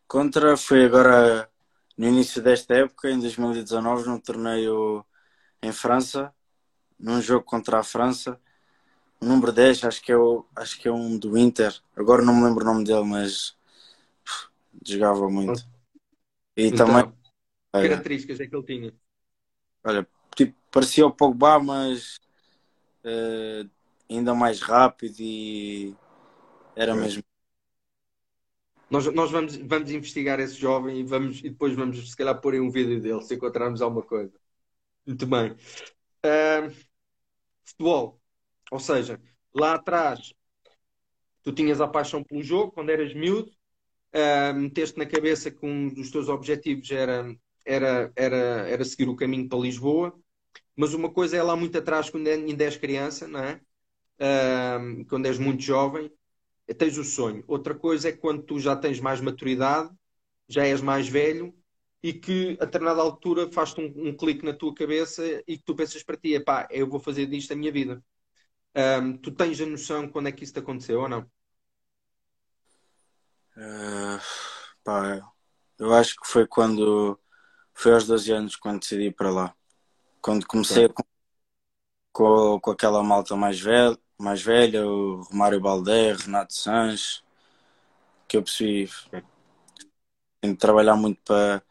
[0.08, 1.50] Contra foi agora
[1.98, 5.04] no início desta época, em 2019, num torneio
[5.64, 6.32] em França,
[7.00, 8.40] num jogo contra a França.
[9.20, 11.76] O número 10, acho que é, o, acho que é um do Inter.
[11.96, 13.58] Agora não me lembro o nome dele, mas
[14.24, 14.48] pff,
[14.86, 15.68] jogava muito.
[16.56, 17.12] E então, também.
[17.74, 18.94] Que características é que ele tinha?
[19.84, 22.20] Olha, tipo, parecia o Pogba, mas
[23.04, 23.70] uh,
[24.10, 25.96] ainda mais rápido e
[26.76, 27.24] era mesmo
[28.90, 32.56] nós, nós vamos, vamos investigar esse jovem e, vamos, e depois vamos, se calhar, pôr
[32.56, 34.34] em um vídeo dele se encontrarmos alguma coisa.
[35.06, 35.52] Muito bem.
[36.26, 36.74] Uh,
[37.66, 38.17] futebol.
[38.72, 39.20] Ou seja,
[39.54, 40.34] lá atrás
[41.44, 43.50] tu tinhas a paixão pelo jogo quando eras miúdo,
[44.14, 48.38] uh, meteste na cabeça que um dos teus objetivos era, era, era,
[48.70, 50.14] era seguir o caminho para Lisboa,
[50.76, 53.62] mas uma coisa é lá muito atrás quando ainda és criança, não é?
[54.20, 56.12] Uh, quando és muito jovem,
[56.78, 57.44] tens o sonho.
[57.48, 59.90] Outra coisa é quando tu já tens mais maturidade,
[60.48, 61.54] já és mais velho
[62.02, 65.76] e que a determinada altura faz-te um, um, clique na tua cabeça e que tu
[65.76, 68.04] pensas para ti, pá, eu vou fazer disto a minha vida.
[68.78, 71.22] Um, tu tens a noção quando é que isso te aconteceu ou não?
[73.58, 74.22] Uh,
[74.84, 75.20] pá,
[75.80, 77.20] eu acho que foi quando
[77.74, 79.56] foi aos 12 anos quando decidi ir para lá.
[80.22, 81.04] Quando comecei com,
[82.12, 87.24] com, com aquela malta mais velha, mais velha, o Romário Baldé, Renato Sanches,
[88.28, 88.88] que eu percebi
[90.42, 91.64] tenho de trabalhar muito para,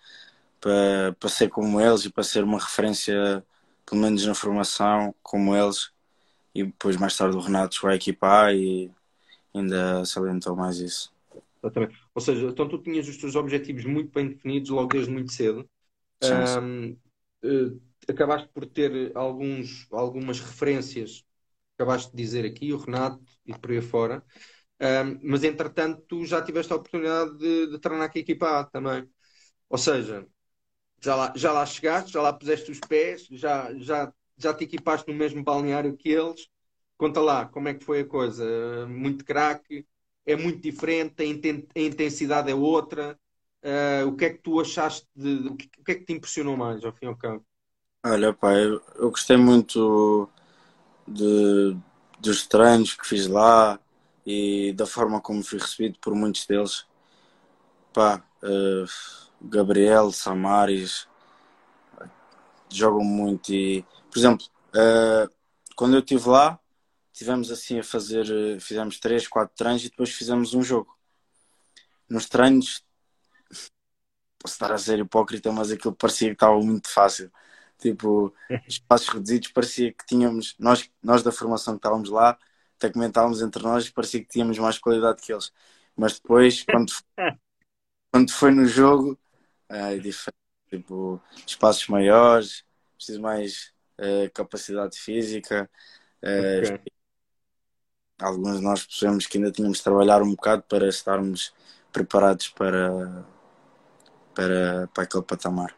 [0.61, 3.45] para, para ser como eles e para ser uma referência,
[3.85, 5.93] pelo menos na formação, como eles.
[6.61, 8.91] E depois, mais tarde, o Renato chegou à equipa e
[9.55, 11.13] ainda salientou mais isso.
[11.63, 11.97] Exatamente.
[12.15, 15.69] Ou seja, então tu tinhas os teus objetivos muito bem definidos logo desde muito cedo.
[16.21, 16.61] Sim, sim.
[16.63, 16.99] Um,
[17.45, 21.25] eh, acabaste por ter alguns, algumas referências,
[21.77, 24.25] acabaste de dizer aqui, o Renato e por aí fora.
[24.81, 28.65] Um, mas entretanto, tu já tiveste a oportunidade de, de treinar com a equipa A
[28.65, 29.09] também.
[29.71, 30.27] Ou seja,
[31.03, 35.11] já lá, já lá chegaste, já lá puseste os pés, já, já, já te equipaste
[35.11, 36.49] no mesmo balneário que eles.
[36.97, 38.87] Conta lá, como é que foi a coisa?
[38.89, 39.87] Muito craque,
[40.25, 43.19] é muito diferente, a intensidade é outra.
[43.63, 46.13] Uh, o que é que tu achaste de, o, que, o que é que te
[46.13, 47.45] impressionou mais ao fim e ao cabo?
[48.05, 50.29] Olha, pá, eu, eu gostei muito
[51.07, 51.77] de,
[52.21, 53.81] dos treinos que fiz lá
[54.25, 56.87] e da forma como fui recebido por muitos deles.
[57.93, 58.87] Pá, uh,
[59.41, 61.09] Gabriel, Samaris,
[62.71, 65.31] jogam muito e, por exemplo, uh,
[65.75, 66.59] quando eu estive lá,
[67.13, 68.27] tivemos assim a fazer,
[68.61, 70.95] fizemos três, quatro treinos e depois fizemos um jogo.
[72.09, 72.85] Nos treinos,
[74.39, 77.31] posso estar a ser hipócrita, mas aquilo parecia que estava muito fácil.
[77.79, 78.35] Tipo,
[78.69, 82.39] espaços reduzidos, parecia que tínhamos, nós, nós da formação que estávamos lá,
[82.77, 85.53] até comentávamos entre nós, parecia que tínhamos mais qualidade que eles.
[85.97, 86.93] Mas depois, quando,
[88.13, 89.19] quando foi no jogo,
[89.69, 90.46] é diferente.
[90.69, 92.65] Tipo, espaços maiores,
[92.97, 95.71] preciso mais uh, capacidade física.
[96.23, 96.93] Uh, okay.
[98.19, 101.55] Alguns de nós percebemos que ainda tínhamos de trabalhar um bocado para estarmos
[101.93, 103.27] preparados para,
[104.35, 105.77] para, para aquele patamar.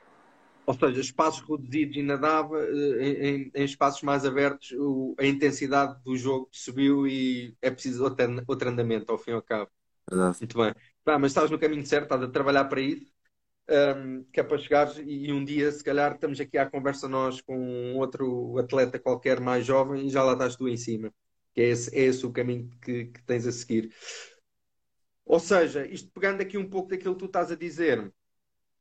[0.65, 5.99] Ou seja, espaços reduzidos ainda dava, eh, em, em espaços mais abertos o, a intensidade
[6.05, 9.71] do jogo subiu e é preciso outro, outro andamento ao fim e ao cabo.
[10.11, 10.37] Verdade.
[10.41, 10.75] Muito bem.
[11.05, 13.18] Mas estás no caminho certo, estás a trabalhar para isso
[13.69, 17.41] um, que é para chegar e um dia, se calhar, estamos aqui à conversa nós
[17.41, 21.13] com outro atleta qualquer mais jovem e já lá estás tu em cima.
[21.55, 23.93] Que é esse, é esse o caminho que, que tens a seguir.
[25.25, 28.13] Ou seja, isto pegando aqui um pouco daquilo que tu estás a dizer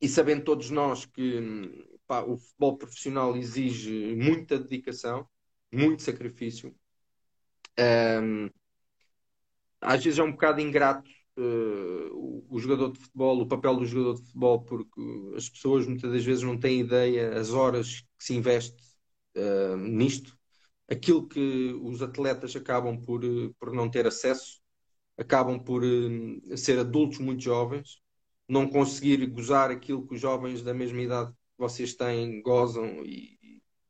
[0.02, 5.28] e sabendo todos nós que pá, o futebol profissional exige muita dedicação,
[5.71, 6.73] muito sacrifício.
[7.80, 8.50] Um,
[9.82, 11.10] às vezes é um bocado ingrato
[11.41, 15.02] uh, o, jogador de futebol, o papel do jogador de futebol, porque
[15.36, 18.76] as pessoas muitas das vezes não têm ideia as horas que se investe
[19.38, 20.38] uh, nisto,
[20.89, 24.62] aquilo que os atletas acabam por, eh, por não ter acesso,
[25.17, 28.02] acabam por uh, ser adultos muito jovens,
[28.47, 33.38] não conseguir gozar aquilo que os jovens da mesma idade que vocês têm gozam e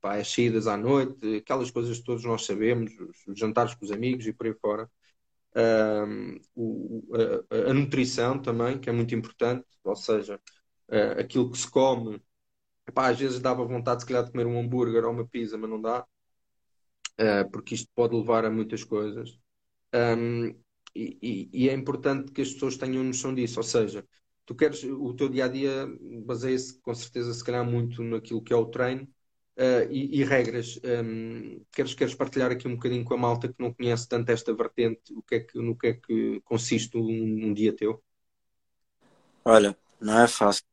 [0.03, 2.91] as saídas à noite, aquelas coisas que todos nós sabemos,
[3.27, 4.89] os, jantares com os amigos e por aí fora
[7.69, 10.39] a, nutrição também, que é muito importante, ou seja,
[11.19, 12.21] aquilo que se come,
[12.87, 15.69] epá, às vezes dava vontade, se calhar, de comer um hambúrguer ou uma pizza, mas
[15.69, 16.05] não dá,
[17.19, 19.37] uh, porque isto pode levar a muitas coisas.
[20.95, 24.05] E, é importante que as pessoas tenham noção disso, ou seja,
[24.45, 25.87] tu queres o teu dia a dia
[26.25, 29.07] baseia-se com certeza se calhar muito naquilo que é o treino
[29.57, 30.79] Uh, e, e, regras.
[30.83, 34.29] Um, ehm, queres, queres partilhar aqui um bocadinho com a malta que não conhece tanto
[34.29, 37.99] esta vertente, o que é que, no que é que consiste um, um dia teu?
[39.43, 40.63] Olha, não é fácil.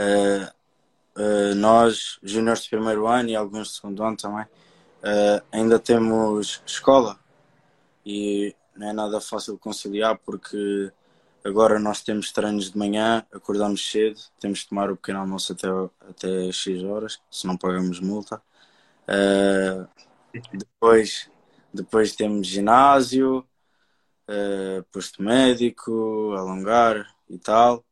[0.00, 4.46] Uh, uh, nós, juniores de primeiro ano e alguns de segundo ano também,
[5.52, 7.20] ainda temos escola
[8.06, 10.90] e não é nada fácil conciliar porque
[11.44, 15.68] Agora nós temos treinos de manhã, acordamos cedo, temos de tomar o pequeno almoço até,
[16.08, 18.42] até X horas, se não pagamos multa.
[19.06, 19.86] Uh,
[20.54, 21.30] depois,
[21.72, 23.46] depois temos ginásio,
[24.26, 27.84] uh, posto médico, alongar e tal.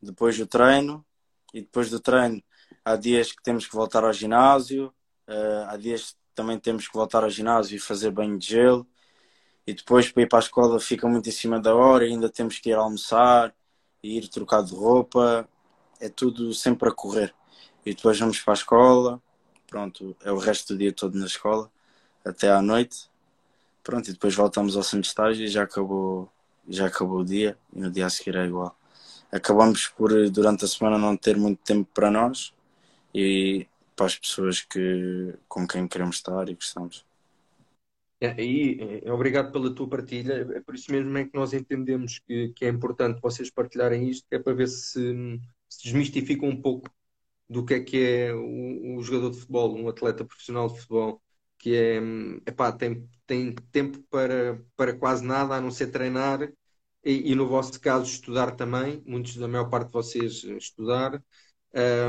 [0.00, 1.04] Depois o treino,
[1.52, 2.42] e depois do treino
[2.82, 4.86] há dias que temos que voltar ao ginásio,
[5.28, 8.88] uh, há dias que também temos que voltar ao ginásio e fazer banho de gelo
[9.66, 12.58] e depois para ir para a escola fica muito em cima da hora, ainda temos
[12.58, 13.54] que ir almoçar,
[14.02, 15.48] ir trocar de roupa,
[16.00, 17.34] é tudo sempre a correr.
[17.84, 19.22] E depois vamos para a escola,
[19.66, 21.70] pronto, é o resto do dia todo na escola,
[22.24, 23.10] até à noite,
[23.82, 26.30] pronto, e depois voltamos ao centro de estágio e já acabou,
[26.68, 28.76] já acabou o dia, e no dia a seguir é igual.
[29.32, 32.54] Acabamos por, durante a semana, não ter muito tempo para nós
[33.14, 37.04] e para as pessoas que, com quem queremos estar e gostamos.
[38.24, 40.46] É, e é, obrigado pela tua partilha.
[40.54, 44.26] É por isso mesmo é que nós entendemos que, que é importante vocês partilharem isto,
[44.28, 46.88] que é para ver se, se desmistificam um pouco
[47.48, 51.22] do que é que é o, o, jogador de futebol, um atleta profissional de futebol,
[51.58, 51.98] que é,
[52.46, 56.42] epá, tem, tem tempo para, para quase nada a não ser treinar
[57.04, 61.22] e, e, no vosso caso estudar também, muitos da maior parte de vocês estudar,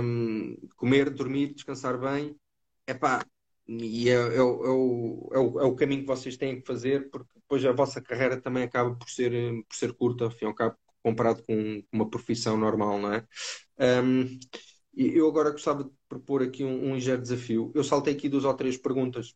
[0.01, 2.35] um, comer, dormir, descansar bem.
[2.87, 3.25] Epá,
[3.67, 7.09] e é, é, é, o, é, o, é o caminho que vocês têm que fazer,
[7.09, 9.31] porque depois a vossa carreira também acaba por ser,
[9.67, 13.27] por ser curta, ao cabo, comparado com uma profissão normal, não é?
[14.03, 14.39] Um,
[14.95, 17.71] eu agora gostava de propor aqui um, um ligeiro desafio.
[17.75, 19.35] Eu saltei aqui duas ou três perguntas,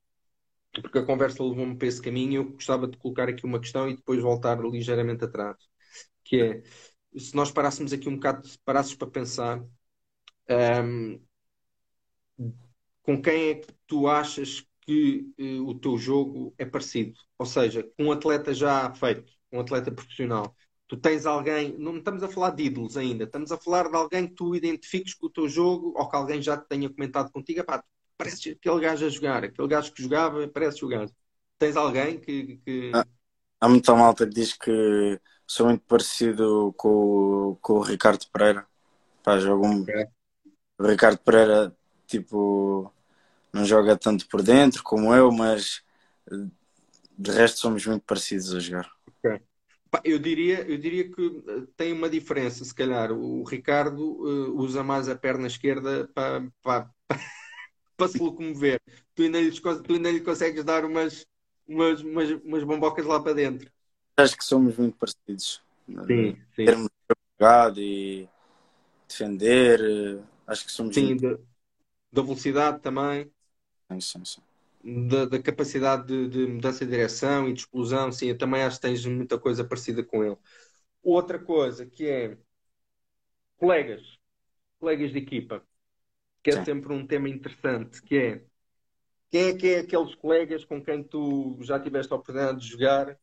[0.81, 2.41] porque a conversa levou-me para esse caminho.
[2.41, 5.57] Eu gostava de colocar aqui uma questão e depois voltar ligeiramente atrás,
[6.23, 6.63] que é,
[7.17, 9.63] se nós parássemos aqui um bocado, parasses para pensar,
[10.49, 11.19] um,
[13.09, 17.19] com quem é que tu achas que uh, o teu jogo é parecido?
[17.39, 20.55] Ou seja, com um atleta já feito, um atleta profissional,
[20.87, 24.27] tu tens alguém, não estamos a falar de ídolos ainda, estamos a falar de alguém
[24.27, 27.63] que tu identifiques com o teu jogo ou que alguém já te tenha comentado contigo,
[27.63, 27.83] pá,
[28.15, 31.11] parece aquele gajo a jogar, aquele gajo que jogava, parece o gajo.
[31.57, 32.57] Tens alguém que.
[32.63, 32.91] que...
[32.93, 33.07] Ah,
[33.59, 38.67] há muita malta que diz que sou muito parecido com, com o Ricardo Pereira.
[39.23, 39.83] Pá, jogo um...
[40.77, 41.75] O Ricardo Pereira,
[42.07, 42.93] tipo,
[43.53, 45.83] não joga tanto por dentro como eu, mas
[47.17, 48.91] de resto somos muito parecidos a jogar.
[49.19, 49.41] Okay.
[50.03, 53.11] Eu diria, eu diria que eh, tem uma diferença, se calhar.
[53.11, 56.89] O Ricardo uh, usa mais a perna esquerda para, para,
[57.97, 58.79] para se locomover.
[59.15, 61.25] Tu ainda, lhe, tu ainda lhe consegues dar umas,
[61.67, 63.69] umas, umas, umas bombocas lá para dentro.
[64.15, 65.61] Acho que somos muito parecidos.
[66.05, 66.65] Sim, sim.
[66.65, 66.89] Termos
[67.39, 68.29] jogado e
[69.07, 70.93] defender, eh, acho que somos.
[70.93, 71.41] Sim, muito...
[72.11, 73.31] da velocidade também.
[73.89, 74.41] Sim, sim,
[74.83, 78.77] da, da capacidade de, de, mudança de direção e de explosão, sim, eu também acho
[78.77, 80.37] que tens muita coisa parecida com ele.
[81.03, 82.37] Outra coisa que é
[83.57, 84.01] colegas,
[84.79, 85.63] colegas de equipa,
[86.43, 86.63] que é sim.
[86.65, 88.45] sempre um tema interessante, que é
[89.31, 93.17] quem é que é aqueles colegas com quem tu já tiveste a oportunidade de jogar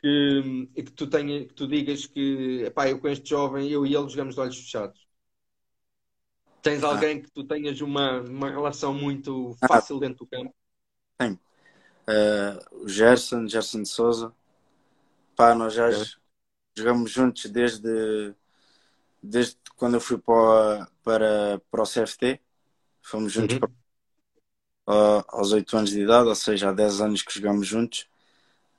[0.00, 3.86] que, e que tu, tenha, que tu digas que pá, eu com este jovem, eu
[3.86, 5.07] e ele jogamos de olhos fechados.
[6.62, 6.88] Tens ah.
[6.88, 9.68] alguém que tu tenhas uma, uma relação muito ah.
[9.68, 10.00] fácil ah.
[10.00, 10.54] dentro do campo?
[11.16, 11.32] Tem.
[11.32, 14.32] Uh, o Gerson, Gerson de Souza.
[15.36, 16.04] Pá, nós já é.
[16.76, 18.34] jogamos juntos desde,
[19.22, 22.40] desde quando eu fui para, para, para o CFT.
[23.02, 23.60] Fomos juntos uhum.
[23.60, 28.08] para, uh, aos 8 anos de idade, ou seja, há 10 anos que jogamos juntos.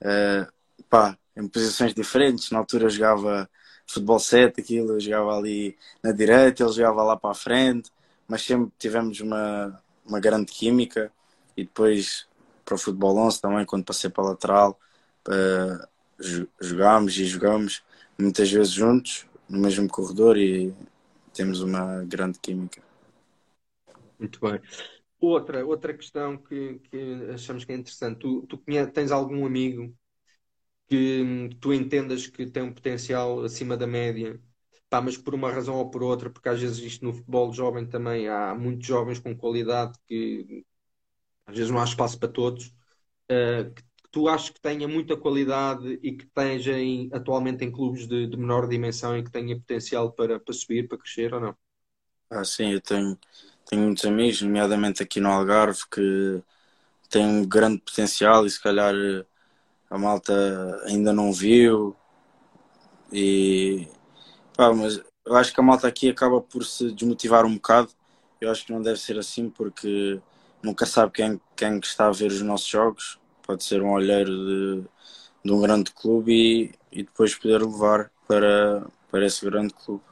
[0.02, 0.50] Uh,
[0.88, 2.50] pá, em posições diferentes.
[2.50, 3.48] Na altura eu jogava
[3.92, 7.90] futebol 7, aquilo, eu jogava ali na direita, ele jogava lá para a frente,
[8.26, 11.12] mas sempre tivemos uma, uma grande química
[11.56, 12.28] e depois
[12.64, 14.80] para o futebol 11 também, quando passei para a lateral,
[15.28, 15.88] uh,
[16.60, 17.82] jogámos e jogamos
[18.16, 20.72] muitas vezes juntos, no mesmo corredor e
[21.34, 22.80] temos uma grande química.
[24.18, 24.60] Muito bem.
[25.20, 28.56] Outra, outra questão que, que achamos que é interessante, tu, tu
[28.92, 29.92] tens algum amigo
[30.90, 34.40] que tu entendas que tem um potencial acima da média,
[34.90, 37.86] pá, mas por uma razão ou por outra, porque às vezes isto no futebol jovem
[37.86, 40.66] também há muitos jovens com qualidade que
[41.46, 42.66] às vezes não há espaço para todos,
[43.30, 48.08] uh, que tu achas que tenha muita qualidade e que esteja em, atualmente em clubes
[48.08, 51.56] de, de, menor dimensão e que tenha potencial para, para subir, para crescer ou não?
[52.28, 53.16] Ah, sim, eu tenho,
[53.64, 56.42] tenho muitos amigos, nomeadamente aqui no Algarve, que
[57.08, 58.94] têm um grande potencial e se calhar
[59.90, 60.32] a malta
[60.86, 61.96] ainda não viu.
[63.12, 63.88] E
[64.56, 67.90] pá, mas eu acho que a malta aqui acaba por se desmotivar um bocado.
[68.40, 70.20] Eu acho que não deve ser assim porque
[70.62, 73.20] nunca sabe quem, quem está a ver os nossos jogos.
[73.42, 74.84] Pode ser um olheiro de,
[75.44, 80.04] de um grande clube e, e depois poder levar para, para esse grande clube.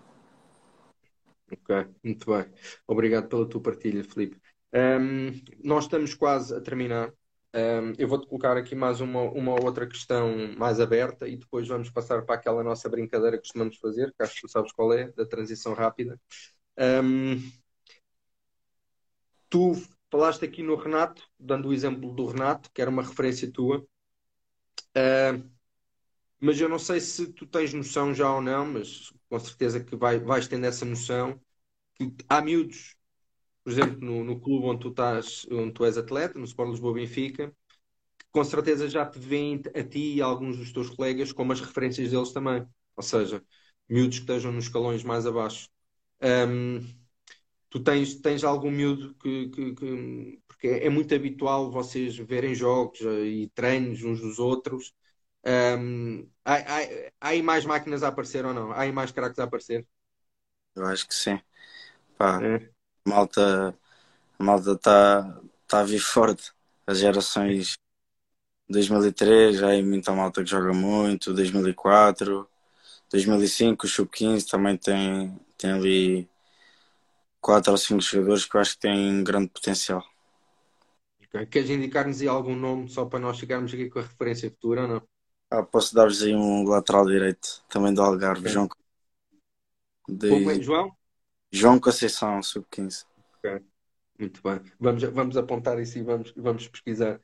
[1.50, 2.52] Ok, muito bem.
[2.86, 4.38] Obrigado pela tua partilha, Felipe.
[4.74, 5.32] Um,
[5.64, 7.12] nós estamos quase a terminar.
[7.54, 11.88] Um, eu vou-te colocar aqui mais uma, uma outra questão mais aberta e depois vamos
[11.90, 15.10] passar para aquela nossa brincadeira que costumamos fazer, que acho que tu sabes qual é,
[15.12, 16.20] da transição rápida.
[16.78, 17.50] Um,
[19.48, 19.72] tu
[20.10, 23.78] falaste aqui no Renato, dando o exemplo do Renato, que era uma referência tua,
[24.96, 25.50] uh,
[26.40, 29.96] mas eu não sei se tu tens noção já ou não, mas com certeza que
[29.96, 31.40] vai, vais tendo essa noção,
[31.94, 32.97] que há miúdos
[33.68, 36.94] por exemplo, no, no clube onde tu estás, onde tu és atleta, no Sport Lisboa
[36.94, 37.54] Benfica,
[38.32, 41.60] com certeza já te veem a ti e a alguns dos teus colegas como as
[41.60, 42.66] referências deles também.
[42.96, 43.42] Ou seja,
[43.88, 45.68] miúdos que estejam nos escalões mais abaixo.
[46.22, 46.80] Um,
[47.70, 53.00] tu tens, tens algum miúdo que, que, que, Porque é muito habitual vocês verem jogos
[53.02, 54.94] eh, e treinos uns dos outros.
[55.46, 56.80] Um, há, há,
[57.20, 58.72] há aí mais máquinas a aparecer ou não?
[58.72, 59.86] Há aí mais craques a aparecer?
[60.74, 61.38] Eu acho que sim.
[62.16, 62.70] Pá, é
[63.08, 63.74] malta
[64.38, 66.52] a malta está tá a vir forte.
[66.86, 67.76] As gerações
[68.68, 72.48] 2003 já é muita malta que joga muito, 2004,
[73.10, 76.28] 2005 o Sub-15 também tem, tem ali
[77.40, 80.04] quatro ou cinco jogadores que eu acho que têm grande potencial.
[81.26, 81.46] Okay.
[81.46, 84.88] Queres indicar-nos aí algum nome só para nós ficarmos aqui com a referência futura ou
[84.88, 85.02] não?
[85.50, 88.52] Ah, posso dar-vos aí um lateral direito também do Algarve, okay.
[88.52, 88.68] João.
[90.08, 90.62] De...
[90.62, 90.97] João?
[91.50, 93.04] João Conceição, sub-15.
[93.38, 93.64] Okay.
[94.18, 94.60] Muito bem.
[94.78, 97.20] Vamos, vamos apontar isso e vamos, vamos pesquisar.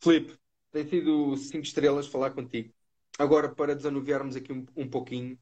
[0.00, 0.38] Filipe,
[0.70, 2.72] tem sido cinco estrelas falar contigo.
[3.18, 5.38] Agora, para desanuviarmos aqui um, um pouquinho,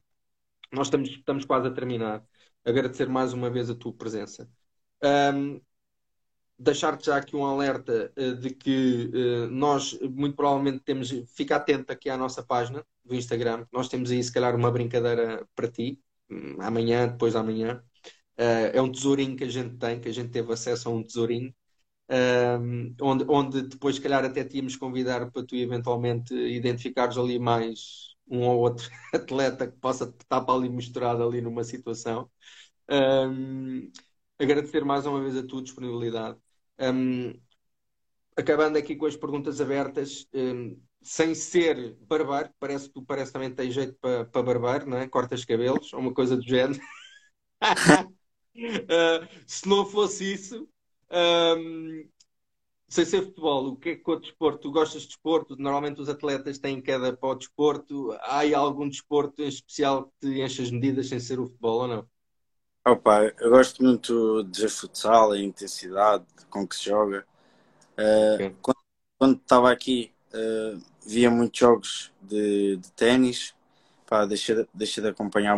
[0.71, 2.23] nós estamos, estamos quase a terminar.
[2.65, 4.49] Agradecer mais uma vez a tua presença.
[5.03, 5.61] Um,
[6.61, 11.09] Deixar-te já aqui um alerta uh, de que uh, nós, muito provavelmente, temos.
[11.33, 13.65] Fica atento aqui à nossa página do Instagram.
[13.71, 15.97] Nós temos aí, se calhar, uma brincadeira para ti,
[16.29, 17.81] um, amanhã, depois da manhã.
[18.39, 21.03] Uh, é um tesourinho que a gente tem, que a gente teve acesso a um
[21.03, 21.53] tesourinho.
[22.11, 28.15] Um, onde, onde depois, se calhar, até tínhamos convidar para tu eventualmente identificares ali mais
[28.29, 32.29] um ou outro atleta que possa estar para ali misturado ali numa situação.
[32.89, 33.91] Um,
[34.39, 36.37] agradecer mais uma vez a tua disponibilidade.
[36.79, 37.33] Um,
[38.37, 40.27] acabando aqui com as perguntas abertas,
[41.01, 45.07] sem ser barbeiro, parece que parece também tem jeito para, para barbeiro, não é?
[45.07, 46.79] Cortas cabelos, ou uma coisa do género.
[48.55, 50.67] uh, se não fosse isso,
[51.11, 52.07] um,
[52.87, 54.59] sem ser futebol, o que é que o desporto?
[54.59, 55.55] Tu gostas de desporto?
[55.55, 58.11] Normalmente os atletas têm queda para o desporto.
[58.21, 61.87] Há algum desporto em especial que te enche as medidas sem ser o futebol ou
[61.87, 62.07] não?
[62.87, 67.25] Opa, eu gosto muito de futsal, a intensidade com que se joga.
[67.97, 68.55] Uh, okay.
[69.19, 73.53] Quando estava aqui, uh, via muitos jogos de, de ténis.
[74.27, 75.57] deixei, deixei de acompanhar,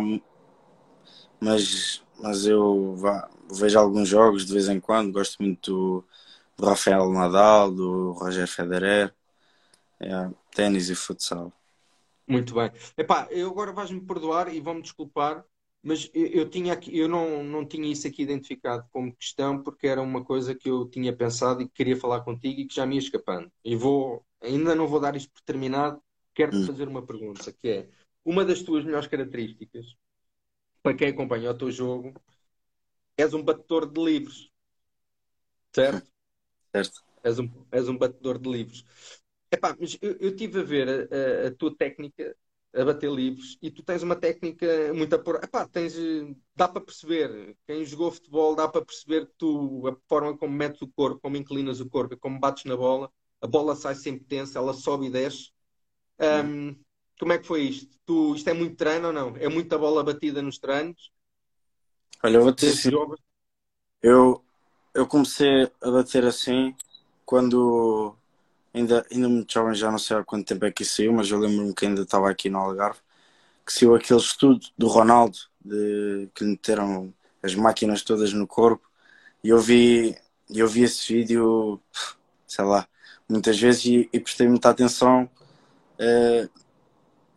[1.40, 5.12] mas, mas eu vá, vejo alguns jogos de vez em quando.
[5.12, 6.04] Gosto muito
[6.56, 9.12] do Rafael Nadal, do Roger Federer,
[10.00, 11.52] é, ténis e futsal.
[12.26, 12.70] Muito bem.
[12.96, 15.44] Epá, eu agora vais-me perdoar e vão-me desculpar,
[15.82, 19.88] mas eu, eu, tinha aqui, eu não, não tinha isso aqui identificado como questão porque
[19.88, 22.86] era uma coisa que eu tinha pensado e que queria falar contigo e que já
[22.86, 23.50] me ia escapando.
[23.64, 26.00] E vou, ainda não vou dar isto por terminado,
[26.32, 26.66] quero-te hum.
[26.66, 27.88] fazer uma pergunta, que é
[28.24, 29.96] uma das tuas melhores características,
[30.82, 32.14] para quem acompanha o teu jogo,
[33.16, 34.50] és um batedor de livros.
[35.74, 36.10] Certo?
[36.74, 37.02] Certo.
[37.22, 38.84] És um, és um batedor de livros.
[39.50, 42.34] Epá, mas eu, eu tive a ver a, a, a, tua técnica
[42.74, 45.38] a bater livros e tu tens uma técnica muito apor...
[45.44, 45.94] Epá, tens,
[46.56, 47.54] dá para perceber.
[47.66, 51.36] Quem jogou futebol dá para perceber que tu, a forma como metes o corpo, como
[51.36, 55.10] inclinas o corpo, como bates na bola, a bola sai sempre tensa, ela sobe e
[55.10, 55.52] desce.
[56.18, 56.74] Um,
[57.22, 57.96] como é que foi isto?
[58.04, 59.36] Tu, isto é muito treino ou não?
[59.36, 61.12] É muita bola batida nos treinos?
[62.20, 62.92] Olha, eu vou te dizer.
[64.02, 64.44] Eu,
[64.92, 66.74] eu comecei a bater assim
[67.24, 68.16] quando
[68.74, 71.30] ainda, ainda muito jovem, já não sei há quanto tempo é que isso saiu, mas
[71.30, 72.98] eu lembro-me que ainda estava aqui no Algarve,
[73.64, 78.90] que saiu aquele estudo do Ronaldo, de, que lhe meteram as máquinas todas no corpo,
[79.44, 80.18] e eu vi,
[80.50, 81.80] eu vi esse vídeo,
[82.48, 82.88] sei lá,
[83.28, 85.30] muitas vezes e, e prestei muita atenção
[86.00, 86.61] uh,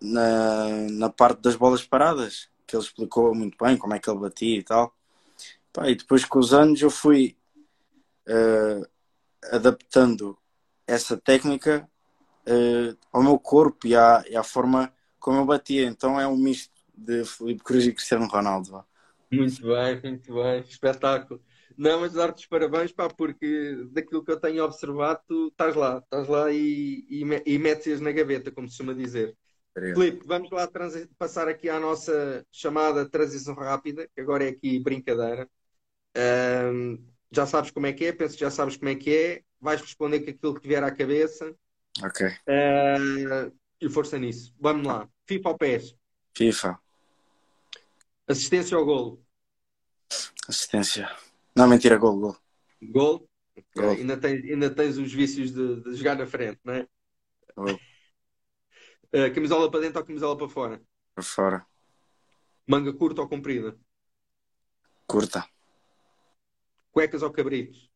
[0.02, 4.20] na, na parte das bolas paradas, que ele explicou muito bem como é que ele
[4.20, 4.94] batia e tal.
[5.72, 7.36] Pá, e depois com os anos eu fui
[8.28, 8.88] uh,
[9.52, 10.38] adaptando
[10.88, 11.88] essa técnica
[12.48, 15.86] uh, ao meu corpo e à, e à, forma como eu batia.
[15.86, 18.84] Então é um misto de Felipe Cruz e Cristiano Ronaldo.
[19.32, 21.42] Muito bem, muito bem, espetáculo.
[21.78, 25.98] Não, mas dar-te os parabéns, pá, porque daquilo que eu tenho observado, tu estás lá,
[25.98, 29.36] estás lá e, e, e metes na gaveta, como se chama dizer.
[29.76, 30.70] Felipe, vamos lá
[31.18, 35.50] passar aqui à nossa chamada transição rápida, que agora é aqui brincadeira.
[36.18, 39.44] Um, já sabes como é que é, penso que já sabes como é que é,
[39.60, 41.54] vais responder com aquilo que te vier à cabeça.
[42.02, 42.26] Ok.
[42.26, 44.56] Uh, e força nisso.
[44.58, 45.10] Vamos lá.
[45.26, 45.96] FIFA ao PES?
[46.34, 46.80] FIFA.
[48.28, 49.22] Assistência ao golo?
[50.48, 51.10] Assistência.
[51.54, 52.38] Não, mentira, gol, gol.
[52.82, 53.30] Gol?
[53.58, 54.02] Okay.
[54.02, 56.88] Ainda, tens, ainda tens os vícios de, de jogar na frente, não é?
[59.14, 60.82] Uh, camisola para dentro ou camisola para fora?
[61.14, 61.66] Para fora.
[62.68, 63.78] Manga curta ou comprida?
[65.08, 65.48] Curta.
[66.92, 67.90] Cuecas ou cabritos?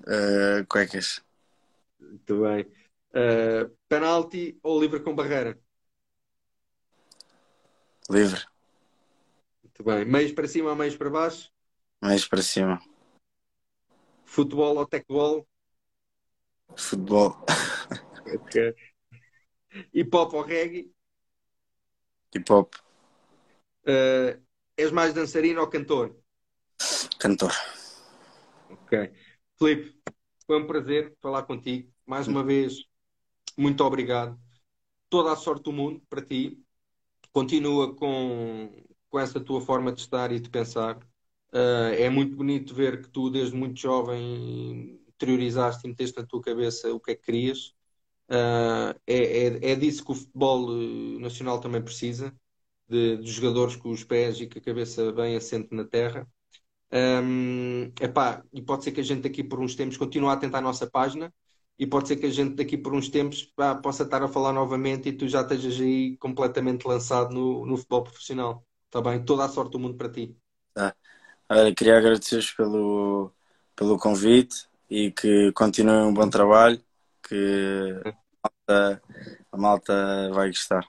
[0.00, 1.24] Uh, cuecas.
[1.98, 2.66] Muito bem.
[3.10, 5.58] Uh, penalti ou livre com barreira?
[8.10, 8.44] Livre.
[9.62, 10.04] Muito bem.
[10.04, 11.50] Meios para cima ou meios para baixo?
[12.02, 12.80] Meios para cima.
[14.24, 15.48] Futebol ou tecbol?
[16.76, 17.36] Futebol.
[18.34, 18.74] ok.
[19.92, 20.92] Hip hop ou reggae?
[22.34, 22.74] Hip hop.
[23.86, 24.40] Uh,
[24.76, 26.16] és mais dançarino ou cantor?
[27.18, 27.52] cantor.
[28.68, 29.12] Ok.
[29.58, 29.98] Filipe,
[30.46, 31.90] foi um prazer falar contigo.
[32.06, 32.84] Mais uma vez,
[33.56, 34.38] muito obrigado.
[35.08, 36.62] Toda a sorte do mundo para ti.
[37.32, 38.70] Continua com,
[39.08, 40.98] com essa tua forma de estar e de pensar.
[41.52, 46.42] Uh, é muito bonito ver que tu, desde muito jovem, interiorizaste e meteste na tua
[46.42, 47.73] cabeça o que é que querias.
[48.28, 52.34] Uh, é, é, é, disso que o futebol eh, nacional também precisa,
[52.88, 56.26] de, de, jogadores com os pés e com a cabeça bem assente na terra.
[56.92, 60.60] Um, epá, e pode ser que a gente daqui por uns tempos continue a atentar
[60.60, 61.32] a nossa página
[61.78, 64.52] e pode ser que a gente daqui por uns tempos pá, possa estar a falar
[64.52, 68.64] novamente e tu já estejas aí completamente lançado no, no futebol profissional.
[68.86, 69.24] Está bem?
[69.24, 70.36] Toda a sorte do mundo para ti.
[70.72, 70.94] Tá.
[71.48, 73.32] Olha, queria agradecer-vos pelo,
[73.76, 76.80] pelo convite e que continuem um bom trabalho,
[77.28, 79.02] que a malta,
[79.52, 80.86] a malta vai gostar.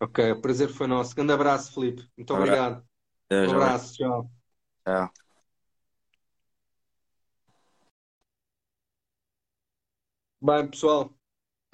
[0.00, 1.14] Ok, o prazer foi nosso.
[1.14, 2.08] Grande abraço, Felipe.
[2.16, 2.84] Muito um obrigado.
[3.30, 4.30] Um abraço, tchau.
[4.84, 5.10] Tchau.
[10.40, 11.10] Bem, pessoal,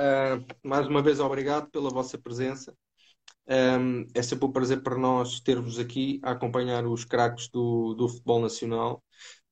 [0.01, 2.73] uh, mais uma vez obrigado pela vossa presença.
[3.49, 8.09] Um, é sempre um prazer para nós ter-vos aqui a acompanhar os craques do, do
[8.09, 9.03] futebol nacional.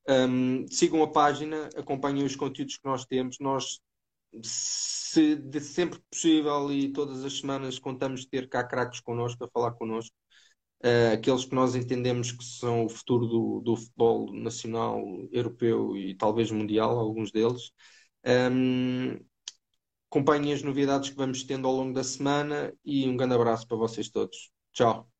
[0.09, 3.39] Um, sigam a página, acompanhem os conteúdos que nós temos.
[3.41, 3.81] Nós,
[4.43, 9.73] se de sempre possível e todas as semanas, contamos ter cá craques connosco, a falar
[9.73, 10.15] connosco.
[10.85, 15.03] Uh, aqueles que nós entendemos que são o futuro do, do futebol nacional,
[15.33, 17.73] europeu e talvez mundial, alguns deles.
[18.25, 19.19] Um,
[20.11, 23.77] acompanhem as novidades que vamos tendo ao longo da semana e um grande abraço para
[23.77, 24.51] vocês todos.
[24.73, 25.18] Tchau.